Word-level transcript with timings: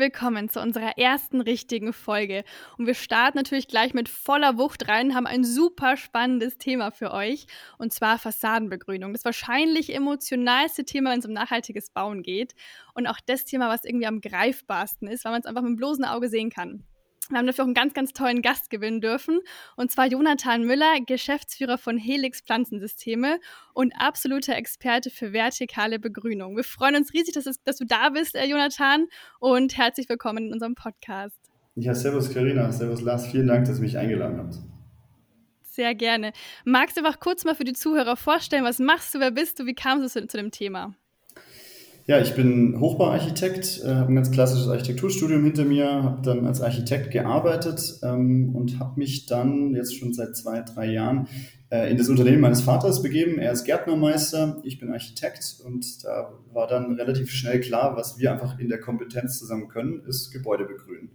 willkommen 0.00 0.48
zu 0.48 0.60
unserer 0.60 0.96
ersten 0.96 1.42
richtigen 1.42 1.92
Folge. 1.92 2.42
Und 2.78 2.86
wir 2.86 2.94
starten 2.94 3.36
natürlich 3.36 3.68
gleich 3.68 3.92
mit 3.92 4.08
voller 4.08 4.56
Wucht 4.56 4.88
rein, 4.88 5.14
haben 5.14 5.26
ein 5.26 5.44
super 5.44 5.98
spannendes 5.98 6.56
Thema 6.56 6.90
für 6.90 7.12
euch, 7.12 7.46
und 7.76 7.92
zwar 7.92 8.18
Fassadenbegrünung. 8.18 9.12
Das 9.12 9.26
wahrscheinlich 9.26 9.94
emotionalste 9.94 10.84
Thema, 10.84 11.10
wenn 11.10 11.20
es 11.20 11.26
um 11.26 11.34
nachhaltiges 11.34 11.90
Bauen 11.90 12.22
geht. 12.22 12.54
Und 12.94 13.06
auch 13.06 13.18
das 13.24 13.44
Thema, 13.44 13.68
was 13.68 13.84
irgendwie 13.84 14.06
am 14.06 14.22
greifbarsten 14.22 15.06
ist, 15.06 15.24
weil 15.26 15.32
man 15.32 15.42
es 15.42 15.46
einfach 15.46 15.62
mit 15.62 15.68
dem 15.68 15.76
bloßen 15.76 16.06
Auge 16.06 16.30
sehen 16.30 16.48
kann. 16.50 16.82
Wir 17.30 17.38
haben 17.38 17.46
dafür 17.46 17.62
auch 17.62 17.68
einen 17.68 17.74
ganz, 17.74 17.94
ganz 17.94 18.12
tollen 18.12 18.42
Gast 18.42 18.70
gewinnen 18.70 19.00
dürfen. 19.00 19.38
Und 19.76 19.92
zwar 19.92 20.06
Jonathan 20.06 20.64
Müller, 20.64 21.00
Geschäftsführer 21.06 21.78
von 21.78 21.96
Helix 21.96 22.40
Pflanzensysteme 22.40 23.38
und 23.72 23.92
absoluter 23.96 24.56
Experte 24.56 25.10
für 25.10 25.32
vertikale 25.32 26.00
Begrünung. 26.00 26.56
Wir 26.56 26.64
freuen 26.64 26.96
uns 26.96 27.14
riesig, 27.14 27.34
dass, 27.34 27.46
es, 27.46 27.62
dass 27.62 27.76
du 27.76 27.86
da 27.86 28.08
bist, 28.10 28.34
äh, 28.34 28.46
Jonathan, 28.46 29.06
und 29.38 29.78
herzlich 29.78 30.08
willkommen 30.08 30.48
in 30.48 30.52
unserem 30.52 30.74
Podcast. 30.74 31.38
Ja, 31.76 31.94
servus 31.94 32.34
Karina, 32.34 32.72
servus 32.72 33.00
Lars, 33.00 33.28
vielen 33.28 33.46
Dank, 33.46 33.66
dass 33.66 33.78
ihr 33.78 33.82
mich 33.82 33.96
eingeladen 33.96 34.38
habt. 34.38 34.56
Sehr 35.62 35.94
gerne. 35.94 36.32
Magst 36.64 36.96
du 36.96 37.04
einfach 37.04 37.20
kurz 37.20 37.44
mal 37.44 37.54
für 37.54 37.62
die 37.62 37.74
Zuhörer 37.74 38.16
vorstellen, 38.16 38.64
was 38.64 38.80
machst 38.80 39.14
du, 39.14 39.20
wer 39.20 39.30
bist 39.30 39.60
du, 39.60 39.66
wie 39.66 39.74
kamst 39.74 40.16
du 40.16 40.20
zu, 40.20 40.26
zu 40.26 40.36
dem 40.36 40.50
Thema? 40.50 40.96
Ja, 42.06 42.20
ich 42.20 42.34
bin 42.34 42.80
Hochbauarchitekt, 42.80 43.82
äh, 43.84 43.94
habe 43.94 44.12
ein 44.12 44.16
ganz 44.16 44.30
klassisches 44.30 44.68
Architekturstudium 44.68 45.44
hinter 45.44 45.64
mir, 45.64 46.02
habe 46.02 46.22
dann 46.22 46.46
als 46.46 46.60
Architekt 46.60 47.10
gearbeitet 47.10 48.00
ähm, 48.02 48.54
und 48.54 48.80
habe 48.80 48.98
mich 48.98 49.26
dann 49.26 49.74
jetzt 49.74 49.96
schon 49.96 50.12
seit 50.12 50.34
zwei, 50.36 50.62
drei 50.62 50.90
Jahren 50.90 51.28
äh, 51.70 51.90
in 51.90 51.98
das 51.98 52.08
Unternehmen 52.08 52.40
meines 52.40 52.62
Vaters 52.62 53.02
begeben. 53.02 53.38
Er 53.38 53.52
ist 53.52 53.64
Gärtnermeister, 53.64 54.60
ich 54.64 54.78
bin 54.78 54.90
Architekt 54.90 55.58
und 55.64 56.04
da 56.04 56.32
war 56.52 56.66
dann 56.66 56.94
relativ 56.94 57.30
schnell 57.30 57.60
klar, 57.60 57.96
was 57.96 58.18
wir 58.18 58.32
einfach 58.32 58.58
in 58.58 58.68
der 58.68 58.80
Kompetenz 58.80 59.38
zusammen 59.38 59.68
können, 59.68 60.02
ist 60.06 60.30
Gebäude 60.30 60.64
begrünen. 60.64 61.10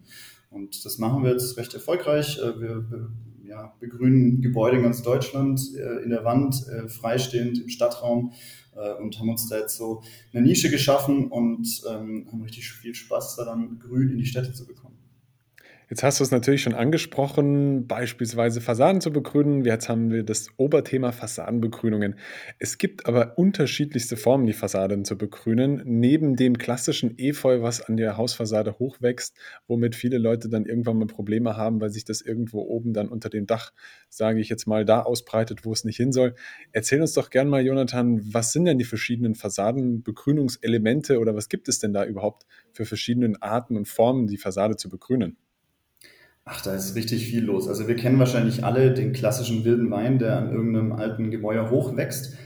Und 0.50 0.86
das 0.86 0.98
machen 1.00 1.24
wir 1.24 1.32
jetzt 1.32 1.58
recht 1.58 1.74
erfolgreich. 1.74 2.40
Äh, 2.40 2.62
wir, 2.62 2.86
ja, 3.48 3.76
begrünen 3.80 4.42
Gebäude 4.42 4.78
in 4.78 4.84
ganz 4.84 5.02
Deutschland, 5.02 5.62
äh, 5.76 6.04
in 6.04 6.10
der 6.10 6.24
Wand, 6.24 6.68
äh, 6.68 6.88
freistehend 6.88 7.62
im 7.62 7.70
Stadtraum 7.70 8.34
äh, 8.76 8.94
und 9.02 9.20
haben 9.20 9.30
uns 9.30 9.48
da 9.48 9.58
jetzt 9.58 9.78
so 9.78 10.02
eine 10.34 10.42
Nische 10.44 10.70
geschaffen 10.70 11.28
und 11.32 11.68
ähm, 11.90 12.28
haben 12.32 12.42
richtig 12.42 12.70
viel 12.72 12.96
Spaß 12.96 13.36
daran, 13.38 13.80
grün 13.80 14.10
in 14.10 14.18
die 14.18 14.26
Städte 14.26 14.54
zu 14.54 14.66
bekommen. 14.66 15.05
Jetzt 15.88 16.02
hast 16.02 16.20
du 16.20 16.24
es 16.24 16.32
natürlich 16.32 16.64
schon 16.64 16.74
angesprochen, 16.74 17.86
beispielsweise 17.86 18.60
Fassaden 18.60 19.02
zu 19.02 19.12
begrünen. 19.12 19.64
Jetzt 19.64 19.88
haben 19.88 20.10
wir 20.10 20.24
das 20.24 20.48
Oberthema 20.58 21.12
Fassadenbegrünungen. 21.12 22.16
Es 22.58 22.80
gibt 22.80 23.06
aber 23.06 23.38
unterschiedlichste 23.38 24.18
Formen, 24.18 24.48
die 24.48 24.54
Fassaden 24.54 25.06
zu 25.06 25.16
begrünen. 25.16 25.84
Neben 25.86 26.36
dem 26.38 26.58
klassischen 26.58 27.20
Efeu, 27.20 27.62
was 27.62 27.82
an 27.82 27.98
der 27.98 28.18
Hausfassade 28.18 28.80
hochwächst, 28.80 29.38
womit 29.68 29.96
viele 29.96 30.18
Leute 30.18 30.50
dann 30.50 30.66
irgendwann 30.66 30.98
mal 30.98 31.06
Probleme 31.06 31.56
haben, 31.56 31.80
weil 31.80 31.92
sich 31.92 32.04
das 32.04 32.22
irgendwo 32.22 32.62
oben 32.62 32.94
dann 32.94 33.08
unter 33.08 33.30
dem 33.30 33.46
Dach, 33.46 33.72
sage 34.10 34.40
ich 34.40 34.50
jetzt 34.50 34.66
mal, 34.66 34.86
da 34.86 35.04
ausbreitet, 35.04 35.66
wo 35.66 35.72
es 35.72 35.84
nicht 35.84 35.98
hin 35.98 36.12
soll. 36.12 36.34
Erzähl 36.72 37.00
uns 37.00 37.14
doch 37.14 37.30
gern 37.30 37.48
mal, 37.48 37.64
Jonathan, 37.64 38.22
was 38.34 38.54
sind 38.54 38.66
denn 38.66 38.80
die 38.80 38.86
verschiedenen 38.86 39.36
Fassadenbegrünungselemente 39.36 41.20
oder 41.20 41.36
was 41.36 41.48
gibt 41.48 41.70
es 41.70 41.78
denn 41.78 41.94
da 41.94 42.06
überhaupt 42.06 42.48
für 42.72 42.86
verschiedene 42.86 43.36
Arten 43.42 43.78
und 43.78 43.88
Formen, 43.88 44.26
die 44.26 44.38
Fassade 44.38 44.78
zu 44.78 44.90
begrünen? 44.90 45.38
Ach, 46.48 46.62
da 46.62 46.76
ist 46.76 46.94
richtig 46.94 47.26
viel 47.26 47.44
los. 47.44 47.68
Also 47.68 47.88
wir 47.88 47.96
kennen 47.96 48.20
wahrscheinlich 48.20 48.64
alle 48.64 48.94
den 48.94 49.14
klassischen 49.14 49.66
wilden 49.66 49.90
Wein, 49.90 50.20
der 50.20 50.38
an 50.38 50.52
irgendeinem 50.52 50.92
alten 50.92 51.32
Gemäuer 51.32 51.72
hochwächst. 51.72 52.38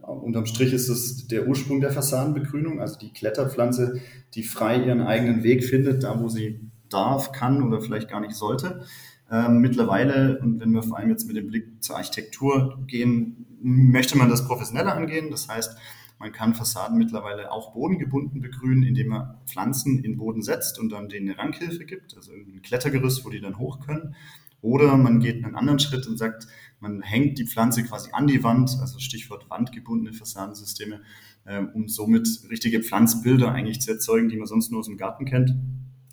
Unterm 0.00 0.46
Strich 0.46 0.72
ist 0.72 0.88
es 0.88 1.26
der 1.26 1.48
Ursprung 1.48 1.80
der 1.80 1.90
Fassadenbegrünung, 1.90 2.80
also 2.80 2.96
die 2.98 3.12
Kletterpflanze, 3.12 4.00
die 4.34 4.44
frei 4.44 4.84
ihren 4.84 5.02
eigenen 5.02 5.42
Weg 5.42 5.64
findet, 5.64 6.04
da 6.04 6.20
wo 6.20 6.28
sie 6.28 6.60
darf, 6.88 7.32
kann 7.32 7.62
oder 7.64 7.80
vielleicht 7.80 8.08
gar 8.08 8.20
nicht 8.20 8.36
sollte. 8.36 8.84
Ähm, 9.30 9.58
mittlerweile, 9.58 10.38
und 10.40 10.60
wenn 10.60 10.70
wir 10.70 10.84
vor 10.84 10.96
allem 10.96 11.10
jetzt 11.10 11.26
mit 11.26 11.36
dem 11.36 11.48
Blick 11.48 11.82
zur 11.82 11.96
Architektur 11.96 12.78
gehen, 12.86 13.44
möchte 13.60 14.16
man 14.16 14.30
das 14.30 14.46
professioneller 14.46 14.94
angehen. 14.94 15.32
Das 15.32 15.48
heißt, 15.48 15.76
man 16.18 16.32
kann 16.32 16.54
Fassaden 16.54 16.98
mittlerweile 16.98 17.52
auch 17.52 17.72
bodengebunden 17.72 18.40
begrünen, 18.40 18.82
indem 18.82 19.08
man 19.08 19.38
Pflanzen 19.46 20.02
in 20.02 20.16
Boden 20.16 20.42
setzt 20.42 20.78
und 20.78 20.90
dann 20.90 21.08
denen 21.08 21.28
eine 21.28 21.38
Rankhilfe 21.38 21.84
gibt, 21.84 22.16
also 22.16 22.32
ein 22.32 22.60
Klettergerüst, 22.62 23.24
wo 23.24 23.30
die 23.30 23.40
dann 23.40 23.58
hoch 23.58 23.80
können. 23.80 24.14
Oder 24.60 24.96
man 24.96 25.20
geht 25.20 25.44
einen 25.44 25.54
anderen 25.54 25.78
Schritt 25.78 26.06
und 26.08 26.16
sagt, 26.16 26.48
man 26.80 27.02
hängt 27.02 27.38
die 27.38 27.46
Pflanze 27.46 27.84
quasi 27.84 28.10
an 28.12 28.26
die 28.26 28.42
Wand, 28.42 28.76
also 28.80 28.98
Stichwort 28.98 29.48
wandgebundene 29.48 30.12
Fassadensysteme, 30.12 31.02
ähm, 31.46 31.70
um 31.74 31.88
somit 31.88 32.28
richtige 32.50 32.82
Pflanzbilder 32.82 33.52
eigentlich 33.52 33.80
zu 33.80 33.92
erzeugen, 33.92 34.28
die 34.28 34.36
man 34.36 34.46
sonst 34.46 34.70
nur 34.70 34.80
aus 34.80 34.86
dem 34.86 34.96
Garten 34.96 35.24
kennt. 35.24 35.54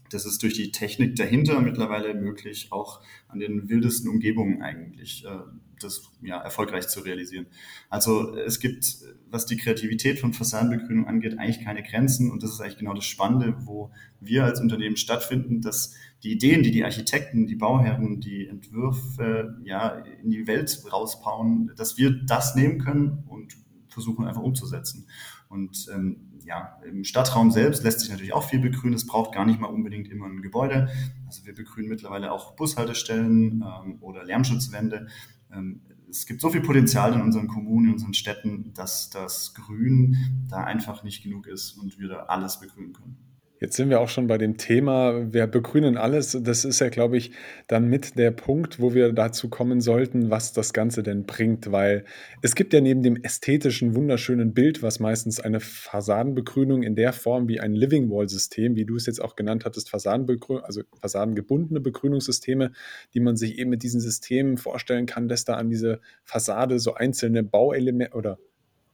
Das 0.10 0.26
ist 0.26 0.44
durch 0.44 0.54
die 0.54 0.72
Technik 0.72 1.16
dahinter 1.16 1.62
mittlerweile 1.62 2.14
möglich, 2.14 2.68
auch 2.72 3.02
an 3.28 3.40
den 3.40 3.70
wildesten 3.70 4.10
Umgebungen 4.10 4.62
eigentlich 4.62 5.26
äh, 5.26 5.40
das 5.80 6.04
ja, 6.22 6.40
erfolgreich 6.40 6.88
zu 6.88 7.02
realisieren. 7.02 7.48
Also 7.90 8.36
es 8.36 8.60
gibt, 8.60 8.98
was 9.30 9.46
die 9.46 9.58
Kreativität 9.58 10.20
von 10.20 10.34
Fassadenbegrünung 10.34 11.08
angeht, 11.08 11.38
eigentlich 11.40 11.64
keine 11.64 11.84
Grenzen 11.84 12.32
und 12.32 12.44
das 12.44 12.52
ist 12.52 12.62
eigentlich 12.62 12.78
genau 12.78 12.94
das 12.94 13.06
Spannende, 13.06 13.56
wo 13.66 13.92
wir 14.20 14.46
als 14.46 14.62
Unternehmen 14.62 14.98
stattfinden, 14.98 15.62
dass 15.62 15.94
die 16.24 16.32
Ideen, 16.32 16.64
die 16.64 16.72
die 16.72 16.84
Architekten, 16.84 17.48
die 17.48 17.56
Bauherren, 17.56 18.22
die 18.22 18.48
Entwürfe 18.48 19.60
ja, 19.64 19.90
in 20.24 20.32
die 20.32 20.48
Welt 20.48 20.84
rausbauen, 20.92 21.72
dass 21.76 21.98
wir 21.98 22.12
das 22.12 22.56
nehmen 22.56 22.80
können 22.80 23.24
und 23.28 23.56
versuchen 23.90 24.26
einfach 24.26 24.42
umzusetzen. 24.42 25.08
Und 25.50 25.88
ähm, 25.94 26.25
ja, 26.46 26.80
im 26.88 27.04
Stadtraum 27.04 27.52
selbst 27.52 27.84
lässt 27.84 28.02
sich 28.02 28.10
natürlich 28.10 28.34
auch 28.34 28.48
viel 28.48 28.60
begrünen. 28.60 28.94
Es 28.94 29.08
braucht 29.08 29.34
gar 29.34 29.46
nicht 29.46 29.60
mal 29.60 29.68
unbedingt 29.68 30.10
immer 30.10 30.28
ein 30.28 30.42
Gebäude. 30.42 30.90
Also 31.26 31.46
wir 31.46 31.56
begrünen 31.56 31.90
mittlerweile 31.90 32.32
auch 32.32 32.56
Bushaltestellen 32.56 33.64
ähm, 33.64 33.98
oder 34.02 34.24
Lärmschutzwände. 34.24 35.08
Ähm, 35.52 35.82
es 36.10 36.26
gibt 36.26 36.42
so 36.42 36.50
viel 36.50 36.62
Potenzial 36.62 37.14
in 37.14 37.22
unseren 37.22 37.48
Kommunen, 37.48 37.88
in 37.88 37.94
unseren 37.94 38.14
Städten, 38.14 38.74
dass 38.74 39.10
das 39.10 39.54
Grün 39.54 40.46
da 40.48 40.64
einfach 40.64 41.04
nicht 41.04 41.24
genug 41.24 41.48
ist 41.48 41.74
und 41.74 42.00
wir 42.00 42.08
da 42.08 42.16
alles 42.24 42.60
begrünen 42.60 42.94
können. 42.94 43.18
Jetzt 43.66 43.78
sind 43.78 43.90
wir 43.90 44.00
auch 44.00 44.10
schon 44.10 44.28
bei 44.28 44.38
dem 44.38 44.58
Thema, 44.58 45.34
wir 45.34 45.48
begrünen 45.48 45.98
alles. 45.98 46.38
Das 46.40 46.66
ist 46.66 46.82
ja, 46.82 46.90
glaube 46.90 47.18
ich, 47.18 47.32
dann 47.66 47.88
mit 47.88 48.16
der 48.16 48.30
Punkt, 48.30 48.80
wo 48.80 48.94
wir 48.94 49.12
dazu 49.12 49.50
kommen 49.50 49.82
sollten, 49.82 50.30
was 50.30 50.54
das 50.54 50.72
Ganze 50.72 51.02
denn 51.02 51.26
bringt, 51.26 51.72
weil 51.72 52.06
es 52.44 52.54
gibt 52.54 52.74
ja 52.74 52.82
neben 52.82 53.02
dem 53.02 53.16
ästhetischen, 53.24 53.96
wunderschönen 53.96 54.54
Bild, 54.54 54.84
was 54.84 55.00
meistens 55.00 55.40
eine 55.40 55.60
Fassadenbegrünung 55.62 56.84
in 56.84 56.96
der 56.96 57.12
Form 57.12 57.48
wie 57.48 57.60
ein 57.60 57.74
Living 57.74 58.12
Wall 58.12 58.30
System, 58.30 58.76
wie 58.76 58.86
du 58.86 58.98
es 58.98 59.08
jetzt 59.08 59.20
auch 59.20 59.36
genannt 59.36 59.66
hattest, 59.66 59.90
Fassadenbegrün 59.90 60.60
also 60.60 60.84
fassadengebundene 61.02 61.80
Begrünungssysteme, 61.80 62.72
die 63.16 63.20
man 63.20 63.36
sich 63.36 63.58
eben 63.58 63.72
mit 63.72 63.82
diesen 63.82 64.00
Systemen 64.00 64.58
vorstellen 64.58 65.08
kann, 65.08 65.28
dass 65.28 65.44
da 65.44 65.56
an 65.56 65.72
diese 65.72 66.02
Fassade 66.24 66.78
so 66.78 66.94
einzelne 66.94 67.42
Bauelemente 67.42 68.16
oder 68.16 68.38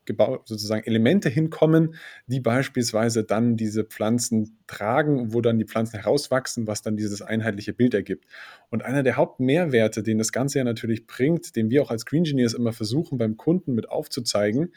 gebaut, 0.05 0.47
sozusagen 0.47 0.83
Elemente 0.85 1.29
hinkommen, 1.29 1.95
die 2.27 2.39
beispielsweise 2.39 3.23
dann 3.23 3.57
diese 3.57 3.83
Pflanzen 3.83 4.57
tragen, 4.67 5.33
wo 5.33 5.41
dann 5.41 5.59
die 5.59 5.65
Pflanzen 5.65 5.99
herauswachsen, 5.99 6.67
was 6.67 6.81
dann 6.81 6.97
dieses 6.97 7.21
einheitliche 7.21 7.73
Bild 7.73 7.93
ergibt. 7.93 8.25
Und 8.69 8.83
einer 8.83 9.03
der 9.03 9.17
Hauptmehrwerte, 9.17 10.03
den 10.03 10.17
das 10.17 10.31
Ganze 10.31 10.59
ja 10.59 10.63
natürlich 10.63 11.07
bringt, 11.07 11.55
den 11.55 11.69
wir 11.69 11.83
auch 11.83 11.91
als 11.91 12.05
Green 12.05 12.21
Engineers 12.21 12.53
immer 12.53 12.73
versuchen 12.73 13.17
beim 13.17 13.37
Kunden 13.37 13.73
mit 13.73 13.89
aufzuzeigen, 13.89 14.71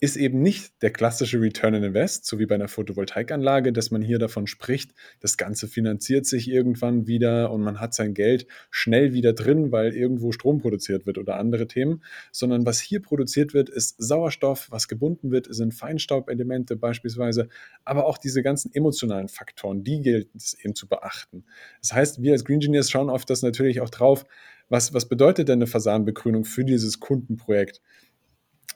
ist 0.00 0.16
eben 0.16 0.40
nicht 0.42 0.82
der 0.82 0.90
klassische 0.90 1.40
Return 1.40 1.74
on 1.74 1.82
Invest, 1.82 2.26
so 2.26 2.38
wie 2.38 2.46
bei 2.46 2.54
einer 2.54 2.68
Photovoltaikanlage, 2.68 3.72
dass 3.72 3.90
man 3.90 4.02
hier 4.02 4.18
davon 4.18 4.46
spricht, 4.46 4.92
das 5.20 5.36
Ganze 5.36 5.68
finanziert 5.68 6.26
sich 6.26 6.50
irgendwann 6.50 7.06
wieder 7.06 7.50
und 7.50 7.62
man 7.62 7.80
hat 7.80 7.94
sein 7.94 8.14
Geld 8.14 8.46
schnell 8.70 9.12
wieder 9.12 9.32
drin, 9.32 9.72
weil 9.72 9.94
irgendwo 9.94 10.32
Strom 10.32 10.58
produziert 10.58 11.06
wird 11.06 11.18
oder 11.18 11.36
andere 11.38 11.66
Themen, 11.66 12.02
sondern 12.32 12.66
was 12.66 12.80
hier 12.80 13.00
produziert 13.00 13.54
wird, 13.54 13.68
ist 13.68 13.96
Sauerstoff, 13.98 14.70
was 14.70 14.88
gebunden 14.88 15.30
wird, 15.30 15.46
sind 15.54 15.72
Feinstaubelemente 15.72 16.76
beispielsweise, 16.76 17.48
aber 17.84 18.06
auch 18.06 18.18
diese 18.18 18.42
ganzen 18.42 18.74
emotionalen 18.74 19.28
Faktoren, 19.28 19.82
die 19.82 20.00
gilt 20.00 20.34
es 20.34 20.54
eben 20.54 20.74
zu 20.74 20.88
beachten. 20.88 21.44
Das 21.80 21.92
heißt, 21.92 22.22
wir 22.22 22.32
als 22.32 22.44
Green 22.44 22.56
Engineers 22.56 22.90
schauen 22.90 23.10
auf 23.10 23.24
das 23.24 23.42
natürlich 23.42 23.80
auch 23.80 23.90
drauf, 23.90 24.24
was, 24.68 24.92
was 24.92 25.08
bedeutet 25.08 25.48
denn 25.48 25.60
eine 25.60 25.66
Fasanbegrünung 25.66 26.44
für 26.44 26.64
dieses 26.64 26.98
Kundenprojekt? 26.98 27.80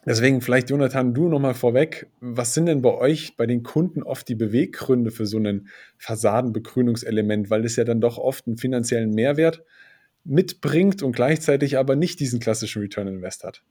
Deswegen 0.05 0.41
vielleicht, 0.41 0.71
Jonathan, 0.71 1.13
du 1.13 1.29
nochmal 1.29 1.53
vorweg. 1.53 2.07
Was 2.21 2.53
sind 2.55 2.65
denn 2.65 2.81
bei 2.81 2.93
euch, 2.93 3.37
bei 3.37 3.45
den 3.45 3.61
Kunden 3.61 4.01
oft 4.01 4.27
die 4.27 4.35
Beweggründe 4.35 5.11
für 5.11 5.27
so 5.27 5.37
ein 5.37 5.67
Fassadenbegrünungselement? 5.97 7.49
Weil 7.51 7.65
es 7.65 7.75
ja 7.75 7.83
dann 7.83 8.01
doch 8.01 8.17
oft 8.17 8.47
einen 8.47 8.57
finanziellen 8.57 9.11
Mehrwert 9.11 9.63
mitbringt 10.23 11.03
und 11.03 11.15
gleichzeitig 11.15 11.77
aber 11.77 11.95
nicht 11.95 12.19
diesen 12.19 12.39
klassischen 12.39 12.81
Return 12.81 13.07
Invest 13.07 13.43
hat. 13.43 13.63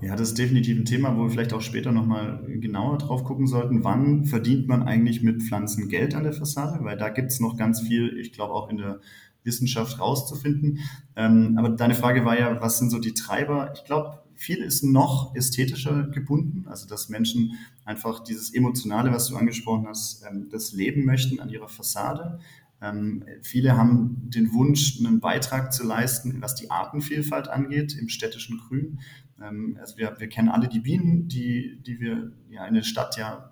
Ja, 0.00 0.16
das 0.16 0.30
ist 0.30 0.38
definitiv 0.38 0.78
ein 0.78 0.84
Thema, 0.84 1.16
wo 1.16 1.22
wir 1.22 1.30
vielleicht 1.30 1.52
auch 1.52 1.60
später 1.60 1.92
nochmal 1.92 2.42
genauer 2.46 2.98
drauf 2.98 3.22
gucken 3.22 3.46
sollten. 3.46 3.84
Wann 3.84 4.24
verdient 4.24 4.66
man 4.66 4.82
eigentlich 4.82 5.22
mit 5.22 5.42
Pflanzen 5.42 5.88
Geld 5.88 6.14
an 6.14 6.24
der 6.24 6.32
Fassade? 6.32 6.84
Weil 6.84 6.96
da 6.96 7.08
gibt 7.08 7.30
es 7.30 7.38
noch 7.38 7.56
ganz 7.56 7.80
viel, 7.80 8.18
ich 8.18 8.32
glaube 8.32 8.54
auch 8.54 8.68
in 8.70 8.78
der 8.78 9.00
Wissenschaft 9.44 10.00
rauszufinden. 10.00 10.80
Ähm, 11.16 11.56
aber 11.58 11.70
deine 11.70 11.94
Frage 11.94 12.24
war 12.24 12.38
ja, 12.38 12.60
was 12.60 12.78
sind 12.78 12.90
so 12.90 12.98
die 12.98 13.14
Treiber? 13.14 13.72
Ich 13.74 13.84
glaube, 13.84 14.19
viel 14.40 14.62
ist 14.62 14.82
noch 14.82 15.36
ästhetischer 15.36 16.04
gebunden, 16.04 16.66
also 16.66 16.88
dass 16.88 17.10
Menschen 17.10 17.58
einfach 17.84 18.24
dieses 18.24 18.54
Emotionale, 18.54 19.12
was 19.12 19.28
du 19.28 19.36
angesprochen 19.36 19.86
hast, 19.86 20.24
ähm, 20.24 20.48
das 20.50 20.72
leben 20.72 21.04
möchten 21.04 21.40
an 21.40 21.50
ihrer 21.50 21.68
Fassade. 21.68 22.40
Ähm, 22.80 23.22
viele 23.42 23.76
haben 23.76 24.30
den 24.30 24.54
Wunsch, 24.54 24.98
einen 24.98 25.20
Beitrag 25.20 25.74
zu 25.74 25.86
leisten, 25.86 26.40
was 26.40 26.54
die 26.54 26.70
Artenvielfalt 26.70 27.48
angeht 27.48 27.94
im 27.94 28.08
städtischen 28.08 28.58
Grün. 28.66 29.00
Ähm, 29.42 29.76
also 29.78 29.98
wir, 29.98 30.16
wir 30.18 30.28
kennen 30.30 30.48
alle 30.48 30.68
die 30.68 30.80
Bienen, 30.80 31.28
die, 31.28 31.78
die 31.82 32.00
wir 32.00 32.32
ja 32.48 32.64
in 32.64 32.72
der 32.72 32.82
Stadt 32.82 33.18
ja 33.18 33.49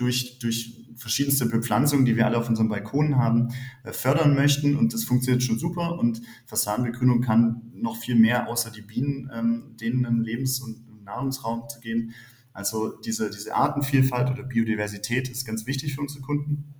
durch, 0.00 0.38
durch 0.38 0.86
verschiedenste 0.96 1.46
Bepflanzungen, 1.46 2.04
die 2.04 2.16
wir 2.16 2.26
alle 2.26 2.38
auf 2.38 2.48
unserem 2.48 2.68
Balkon 2.68 3.16
haben, 3.16 3.48
äh, 3.84 3.92
fördern 3.92 4.34
möchten. 4.34 4.76
Und 4.76 4.94
das 4.94 5.04
funktioniert 5.04 5.42
schon 5.42 5.58
super. 5.58 5.98
Und 5.98 6.22
Fassadenbegrünung 6.46 7.20
kann 7.20 7.70
noch 7.74 7.96
viel 7.96 8.14
mehr, 8.16 8.48
außer 8.48 8.70
die 8.70 8.82
Bienen, 8.82 9.30
ähm, 9.32 9.76
denen 9.80 10.06
einen 10.06 10.24
Lebens- 10.24 10.60
und 10.60 11.04
Nahrungsraum 11.04 11.68
zu 11.68 11.80
gehen. 11.80 12.14
Also 12.52 12.98
diese, 13.00 13.30
diese 13.30 13.54
Artenvielfalt 13.54 14.30
oder 14.30 14.42
Biodiversität 14.42 15.28
ist 15.28 15.44
ganz 15.44 15.66
wichtig 15.66 15.94
für 15.94 16.00
unsere 16.00 16.20
Kunden. 16.22 16.74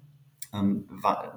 Ähm, 0.53 0.87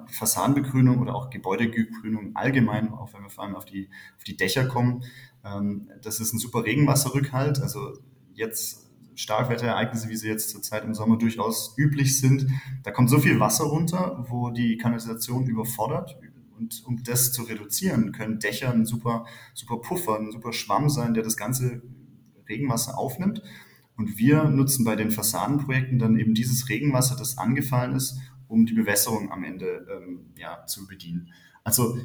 Fassadenbegrünung 0.08 0.98
oder 0.98 1.14
auch 1.14 1.30
Gebäudebegrünung 1.30 2.34
allgemein, 2.34 2.92
auch 2.92 3.14
wenn 3.14 3.22
wir 3.22 3.30
vor 3.30 3.44
allem 3.44 3.54
auf 3.54 3.64
die, 3.64 3.88
auf 4.16 4.24
die 4.24 4.36
Dächer 4.36 4.66
kommen, 4.66 5.04
ähm, 5.44 5.88
das 6.02 6.18
ist 6.18 6.32
ein 6.32 6.38
super 6.38 6.64
Regenwasserrückhalt. 6.64 7.60
Also 7.60 7.98
jetzt 8.32 8.83
Starkwetterereignisse, 9.14 10.08
wie 10.08 10.16
sie 10.16 10.28
jetzt 10.28 10.50
zurzeit 10.50 10.84
im 10.84 10.94
Sommer 10.94 11.16
durchaus 11.18 11.74
üblich 11.76 12.18
sind, 12.18 12.46
da 12.82 12.90
kommt 12.90 13.10
so 13.10 13.18
viel 13.18 13.40
Wasser 13.40 13.64
runter, 13.64 14.24
wo 14.28 14.50
die 14.50 14.76
Kanalisation 14.76 15.46
überfordert. 15.46 16.18
Und 16.56 16.82
um 16.86 17.02
das 17.02 17.32
zu 17.32 17.42
reduzieren, 17.42 18.12
können 18.12 18.38
Dächer 18.38 18.72
ein 18.72 18.86
super, 18.86 19.26
super 19.54 19.78
Puffer, 19.78 20.18
ein 20.18 20.30
super 20.30 20.52
Schwamm 20.52 20.88
sein, 20.88 21.14
der 21.14 21.22
das 21.22 21.36
ganze 21.36 21.82
Regenwasser 22.48 22.96
aufnimmt. 22.96 23.42
Und 23.96 24.18
wir 24.18 24.44
nutzen 24.44 24.84
bei 24.84 24.96
den 24.96 25.10
Fassadenprojekten 25.10 25.98
dann 25.98 26.18
eben 26.18 26.34
dieses 26.34 26.68
Regenwasser, 26.68 27.16
das 27.16 27.38
angefallen 27.38 27.94
ist, 27.94 28.18
um 28.48 28.66
die 28.66 28.74
Bewässerung 28.74 29.32
am 29.32 29.44
Ende 29.44 29.86
ähm, 29.90 30.32
ja, 30.36 30.64
zu 30.66 30.86
bedienen. 30.86 31.32
Also 31.62 31.96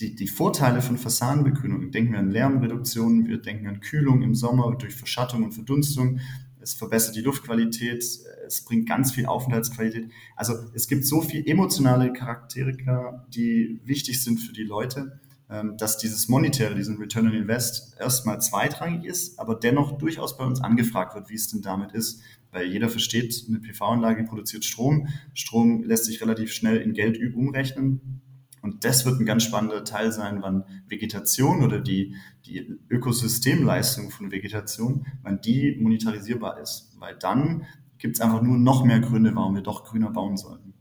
die, 0.00 0.14
die 0.16 0.26
Vorteile 0.26 0.82
von 0.82 0.98
Fassadenbegrünung, 0.98 1.90
denken 1.90 2.12
wir 2.12 2.18
an 2.18 2.30
Lärmreduktion, 2.30 3.26
wir 3.26 3.38
denken 3.38 3.68
an 3.68 3.80
Kühlung 3.80 4.22
im 4.22 4.34
Sommer 4.34 4.74
durch 4.76 4.94
Verschattung 4.94 5.44
und 5.44 5.52
Verdunstung, 5.52 6.20
es 6.64 6.72
verbessert 6.72 7.14
die 7.14 7.20
Luftqualität, 7.20 8.02
es 8.46 8.64
bringt 8.64 8.88
ganz 8.88 9.12
viel 9.12 9.26
Aufenthaltsqualität. 9.26 10.10
Also 10.34 10.54
es 10.72 10.88
gibt 10.88 11.06
so 11.06 11.20
viele 11.20 11.46
emotionale 11.46 12.12
Charakteristika, 12.12 13.26
die 13.28 13.80
wichtig 13.84 14.22
sind 14.22 14.38
für 14.38 14.54
die 14.54 14.64
Leute, 14.64 15.20
ähm, 15.50 15.76
dass 15.76 15.98
dieses 15.98 16.28
Monetäre, 16.28 16.74
diesen 16.74 16.96
Return 16.96 17.26
on 17.26 17.34
Invest 17.34 17.96
erstmal 18.00 18.40
zweitrangig 18.40 19.04
ist, 19.04 19.38
aber 19.38 19.54
dennoch 19.54 19.98
durchaus 19.98 20.38
bei 20.38 20.44
uns 20.44 20.62
angefragt 20.62 21.14
wird, 21.14 21.28
wie 21.28 21.34
es 21.34 21.48
denn 21.48 21.60
damit 21.60 21.92
ist. 21.92 22.22
Weil 22.50 22.66
jeder 22.66 22.88
versteht, 22.88 23.44
eine 23.46 23.58
PV-Anlage 23.58 24.24
produziert 24.24 24.64
Strom. 24.64 25.08
Strom 25.34 25.82
lässt 25.82 26.06
sich 26.06 26.22
relativ 26.22 26.50
schnell 26.52 26.78
in 26.78 26.94
Geld 26.94 27.18
umrechnen. 27.34 28.22
Und 28.64 28.82
das 28.86 29.04
wird 29.04 29.20
ein 29.20 29.26
ganz 29.26 29.42
spannender 29.42 29.84
Teil 29.84 30.10
sein, 30.10 30.38
wann 30.40 30.64
Vegetation 30.88 31.62
oder 31.62 31.80
die, 31.80 32.16
die 32.46 32.66
Ökosystemleistung 32.88 34.10
von 34.10 34.32
Vegetation, 34.32 35.06
wann 35.22 35.42
die 35.42 35.76
monetarisierbar 35.78 36.58
ist. 36.58 36.90
Weil 36.98 37.14
dann 37.14 37.66
gibt 37.98 38.16
es 38.16 38.22
einfach 38.22 38.40
nur 38.40 38.56
noch 38.56 38.82
mehr 38.82 39.00
Gründe, 39.00 39.32
warum 39.34 39.54
wir 39.54 39.62
doch 39.62 39.84
grüner 39.84 40.10
bauen 40.10 40.38
sollten. 40.38 40.72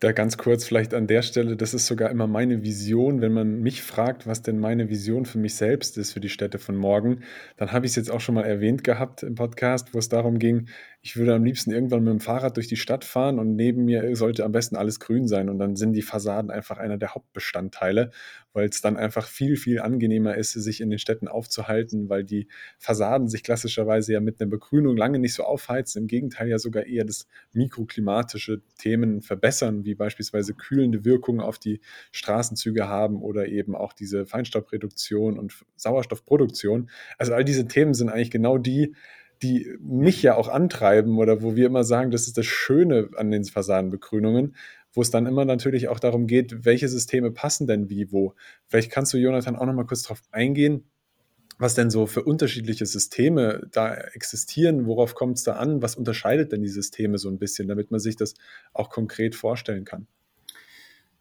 Da 0.00 0.12
ganz 0.12 0.38
kurz 0.38 0.64
vielleicht 0.64 0.94
an 0.94 1.06
der 1.06 1.20
Stelle, 1.20 1.56
das 1.56 1.74
ist 1.74 1.86
sogar 1.86 2.10
immer 2.10 2.26
meine 2.26 2.62
Vision, 2.62 3.20
wenn 3.20 3.34
man 3.34 3.60
mich 3.60 3.82
fragt, 3.82 4.26
was 4.26 4.40
denn 4.40 4.58
meine 4.58 4.88
Vision 4.88 5.26
für 5.26 5.38
mich 5.38 5.56
selbst 5.56 5.98
ist, 5.98 6.12
für 6.12 6.20
die 6.20 6.30
Städte 6.30 6.58
von 6.58 6.74
morgen, 6.74 7.20
dann 7.58 7.70
habe 7.70 7.84
ich 7.84 7.92
es 7.92 7.96
jetzt 7.96 8.10
auch 8.10 8.20
schon 8.20 8.34
mal 8.34 8.44
erwähnt 8.44 8.82
gehabt 8.82 9.22
im 9.22 9.34
Podcast, 9.34 9.92
wo 9.92 9.98
es 9.98 10.08
darum 10.08 10.38
ging, 10.38 10.68
ich 11.06 11.16
würde 11.16 11.34
am 11.34 11.44
liebsten 11.44 11.70
irgendwann 11.70 12.02
mit 12.02 12.12
dem 12.12 12.20
Fahrrad 12.20 12.56
durch 12.56 12.66
die 12.66 12.76
Stadt 12.76 13.04
fahren 13.04 13.38
und 13.38 13.56
neben 13.56 13.84
mir 13.84 14.16
sollte 14.16 14.42
am 14.42 14.52
besten 14.52 14.74
alles 14.74 15.00
grün 15.00 15.28
sein. 15.28 15.50
Und 15.50 15.58
dann 15.58 15.76
sind 15.76 15.92
die 15.92 16.00
Fassaden 16.00 16.50
einfach 16.50 16.78
einer 16.78 16.96
der 16.96 17.14
Hauptbestandteile, 17.14 18.10
weil 18.54 18.70
es 18.70 18.80
dann 18.80 18.96
einfach 18.96 19.26
viel, 19.26 19.56
viel 19.56 19.80
angenehmer 19.80 20.34
ist, 20.34 20.52
sich 20.52 20.80
in 20.80 20.88
den 20.88 20.98
Städten 20.98 21.28
aufzuhalten, 21.28 22.08
weil 22.08 22.24
die 22.24 22.48
Fassaden 22.78 23.28
sich 23.28 23.42
klassischerweise 23.42 24.14
ja 24.14 24.20
mit 24.20 24.40
einer 24.40 24.48
Begrünung 24.48 24.96
lange 24.96 25.18
nicht 25.18 25.34
so 25.34 25.42
aufheizen. 25.44 26.00
Im 26.00 26.08
Gegenteil 26.08 26.48
ja 26.48 26.58
sogar 26.58 26.86
eher 26.86 27.04
das 27.04 27.26
mikroklimatische 27.52 28.62
Themen 28.78 29.20
verbessern, 29.20 29.84
wie 29.84 29.94
beispielsweise 29.94 30.54
kühlende 30.54 31.04
Wirkungen 31.04 31.40
auf 31.40 31.58
die 31.58 31.82
Straßenzüge 32.12 32.88
haben 32.88 33.20
oder 33.20 33.46
eben 33.46 33.76
auch 33.76 33.92
diese 33.92 34.24
Feinstaubreduktion 34.24 35.38
und 35.38 35.52
Sauerstoffproduktion. 35.76 36.88
Also 37.18 37.34
all 37.34 37.44
diese 37.44 37.68
Themen 37.68 37.92
sind 37.92 38.08
eigentlich 38.08 38.30
genau 38.30 38.56
die, 38.56 38.94
die 39.44 39.76
mich 39.78 40.22
ja 40.22 40.36
auch 40.36 40.48
antreiben 40.48 41.18
oder 41.18 41.42
wo 41.42 41.54
wir 41.54 41.66
immer 41.66 41.84
sagen, 41.84 42.10
das 42.10 42.26
ist 42.26 42.38
das 42.38 42.46
Schöne 42.46 43.10
an 43.16 43.30
den 43.30 43.44
Fassadenbegrünungen, 43.44 44.56
wo 44.94 45.02
es 45.02 45.10
dann 45.10 45.26
immer 45.26 45.44
natürlich 45.44 45.88
auch 45.88 46.00
darum 46.00 46.26
geht, 46.26 46.64
welche 46.64 46.88
Systeme 46.88 47.30
passen 47.30 47.66
denn 47.66 47.90
wie 47.90 48.10
wo. 48.10 48.34
Vielleicht 48.66 48.90
kannst 48.90 49.12
du, 49.12 49.18
Jonathan, 49.18 49.56
auch 49.56 49.66
noch 49.66 49.74
mal 49.74 49.84
kurz 49.84 50.02
darauf 50.04 50.22
eingehen, 50.30 50.84
was 51.58 51.74
denn 51.74 51.90
so 51.90 52.06
für 52.06 52.22
unterschiedliche 52.22 52.86
Systeme 52.86 53.68
da 53.70 53.94
existieren, 53.94 54.86
worauf 54.86 55.14
kommt 55.14 55.36
es 55.36 55.44
da 55.44 55.52
an, 55.52 55.82
was 55.82 55.94
unterscheidet 55.94 56.50
denn 56.50 56.62
die 56.62 56.68
Systeme 56.68 57.18
so 57.18 57.28
ein 57.28 57.38
bisschen, 57.38 57.68
damit 57.68 57.90
man 57.90 58.00
sich 58.00 58.16
das 58.16 58.34
auch 58.72 58.88
konkret 58.88 59.34
vorstellen 59.34 59.84
kann. 59.84 60.06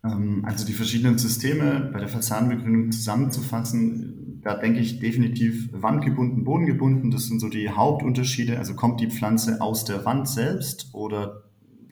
Ähm, 0.04 0.44
also 0.46 0.66
die 0.66 0.74
verschiedenen 0.74 1.18
Systeme 1.18 1.90
bei 1.94 2.00
der 2.00 2.10
Fassadenbegrünung 2.10 2.92
zusammenzufassen, 2.92 4.42
da 4.44 4.56
denke 4.56 4.80
ich 4.80 5.00
definitiv 5.00 5.70
wandgebunden, 5.72 6.44
bodengebunden. 6.44 7.12
Das 7.12 7.28
sind 7.28 7.40
so 7.40 7.50
die 7.50 7.70
Hauptunterschiede. 7.70 8.58
Also 8.58 8.76
kommt 8.76 9.00
die 9.00 9.10
Pflanze 9.10 9.62
aus 9.62 9.86
der 9.86 10.04
Wand 10.06 10.28
selbst 10.28 10.90
oder 10.94 11.44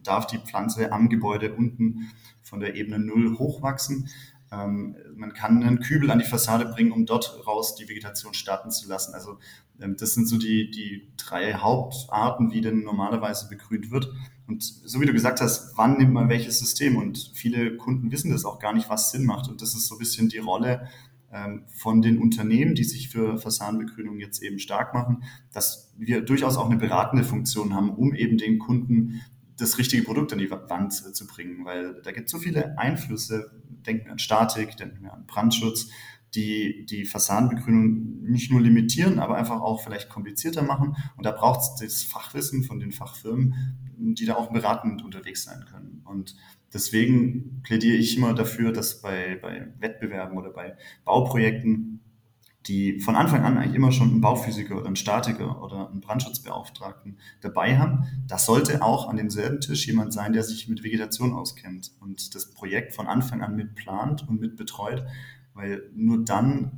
darf 0.04 0.28
die 0.28 0.40
Pflanze 0.40 0.92
am 0.92 1.10
Gebäude 1.10 1.54
unten 1.54 2.10
von 2.42 2.60
der 2.60 2.76
Ebene 2.76 3.00
Null 3.00 3.38
hochwachsen? 3.38 4.10
Ähm, 4.52 4.96
man 5.16 5.34
kann 5.34 5.64
einen 5.64 5.80
Kübel 5.80 6.12
an 6.12 6.20
die 6.20 6.26
Fassade 6.26 6.66
bringen, 6.66 6.92
um 6.92 7.06
dort 7.06 7.46
raus 7.48 7.76
die 7.76 7.88
Vegetation 7.88 8.34
starten 8.34 8.70
zu 8.70 8.88
lassen. 8.90 9.14
Also 9.14 9.38
ähm, 9.80 9.96
das 9.98 10.14
sind 10.14 10.28
so 10.28 10.38
die, 10.38 10.70
die 10.70 11.08
drei 11.18 11.54
Hauptarten, 11.54 12.52
wie 12.52 12.62
denn 12.62 12.84
normalerweise 12.84 13.48
begrünt 13.48 13.92
wird. 13.92 14.12
Und 14.48 14.64
so 14.64 15.00
wie 15.00 15.06
du 15.06 15.14
gesagt 15.14 15.40
hast, 15.40 15.78
wann 15.78 15.98
nimmt 15.98 16.14
man 16.14 16.28
welches 16.28 16.60
System? 16.60 16.98
Und 16.98 17.32
viele 17.34 17.78
Kunden 17.78 18.12
wissen 18.12 18.32
das 18.32 18.44
auch 18.44 18.60
gar 18.60 18.74
nicht, 18.74 18.90
was 18.90 19.12
Sinn 19.12 19.26
macht. 19.26 19.48
Und 19.48 19.62
das 19.62 19.74
ist 19.74 19.88
so 19.88 19.96
ein 19.96 20.00
bisschen 20.00 20.28
die 20.28 20.40
Rolle 20.40 20.90
ähm, 21.32 21.64
von 21.74 22.02
den 22.02 22.20
Unternehmen, 22.20 22.76
die 22.76 22.84
sich 22.84 23.10
für 23.10 23.38
Fassadenbegrünung 23.38 24.20
jetzt 24.20 24.44
eben 24.44 24.60
stark 24.60 24.94
machen, 24.94 25.24
dass 25.54 25.94
wir 25.98 26.22
durchaus 26.22 26.58
auch 26.58 26.66
eine 26.66 26.78
beratende 26.78 27.24
Funktion 27.24 27.74
haben, 27.74 27.92
um 27.92 28.14
eben 28.14 28.38
den 28.38 28.60
Kunden 28.60 29.22
das 29.62 29.78
richtige 29.78 30.04
Produkt 30.04 30.34
an 30.34 30.40
die 30.40 30.50
Wand 30.50 30.94
zu 30.94 31.28
bringen, 31.28 31.66
weil 31.66 32.02
da 32.02 32.12
gibt 32.12 32.28
es 32.28 32.32
so 32.32 32.40
viele 32.40 32.78
Einflüsse. 32.78 33.52
Denken 33.86 34.06
wir 34.06 34.12
an 34.14 34.20
Statik, 34.20 34.78
denken 34.78 35.04
wir 35.04 35.14
an 35.14 35.26
Brandschutz, 35.26 35.90
die 36.36 36.86
die 36.86 37.06
Fassadenbegrünung 37.06 38.24
nicht 38.24 38.52
nur 38.52 38.62
limitieren, 38.62 39.20
aber 39.20 39.36
einfach 39.36 39.62
auch 39.62 39.84
vielleicht 39.84 40.10
komplizierter 40.10 40.64
machen. 40.64 40.96
Und 41.18 41.26
da 41.26 41.32
braucht 41.32 41.62
es 41.62 41.76
das 41.76 42.04
Fachwissen 42.04 42.64
von 42.64 42.80
den 42.80 42.92
Fachfirmen, 42.92 43.54
die 43.98 44.26
da 44.26 44.36
auch 44.36 44.52
beratend 44.52 45.04
unterwegs 45.04 45.44
sein 45.44 45.66
können. 45.70 46.02
Und 46.06 46.36
deswegen 46.74 47.62
plädiere 47.64 47.98
ich 47.98 48.18
immer 48.18 48.34
dafür, 48.34 48.72
dass 48.72 49.02
bei, 49.02 49.38
bei 49.42 49.74
Wettbewerben 49.80 50.38
oder 50.38 50.52
bei 50.52 50.76
Bauprojekten 51.06 52.01
die 52.68 53.00
von 53.00 53.16
Anfang 53.16 53.44
an 53.44 53.58
eigentlich 53.58 53.76
immer 53.76 53.92
schon 53.92 54.10
einen 54.10 54.22
Bauphysiker 54.22 54.78
oder 54.78 54.86
einen 54.86 54.96
Statiker 54.96 55.64
oder 55.64 55.90
einen 55.90 56.02
Brandschutzbeauftragten 56.02 57.18
dabei 57.42 57.78
haben. 57.80 58.06
Das 58.28 58.46
sollte 58.46 58.84
auch 58.84 59.10
an 59.10 59.18
demselben 59.18 59.62
Tisch 59.62 59.88
jemand 59.88 60.14
sein, 60.14 60.34
der 60.34 60.44
sich 60.44 60.68
mit 60.68 60.84
Vegetation 60.84 61.34
auskennt 61.34 61.92
und 62.00 62.36
das 62.36 62.52
Projekt 62.52 62.94
von 62.94 63.08
Anfang 63.08 63.42
an 63.42 63.56
mit 63.56 63.74
plant 63.76 64.28
und 64.28 64.40
mit 64.40 64.58
betreut, 64.58 65.04
weil 65.54 65.84
nur 65.96 66.24
dann 66.24 66.72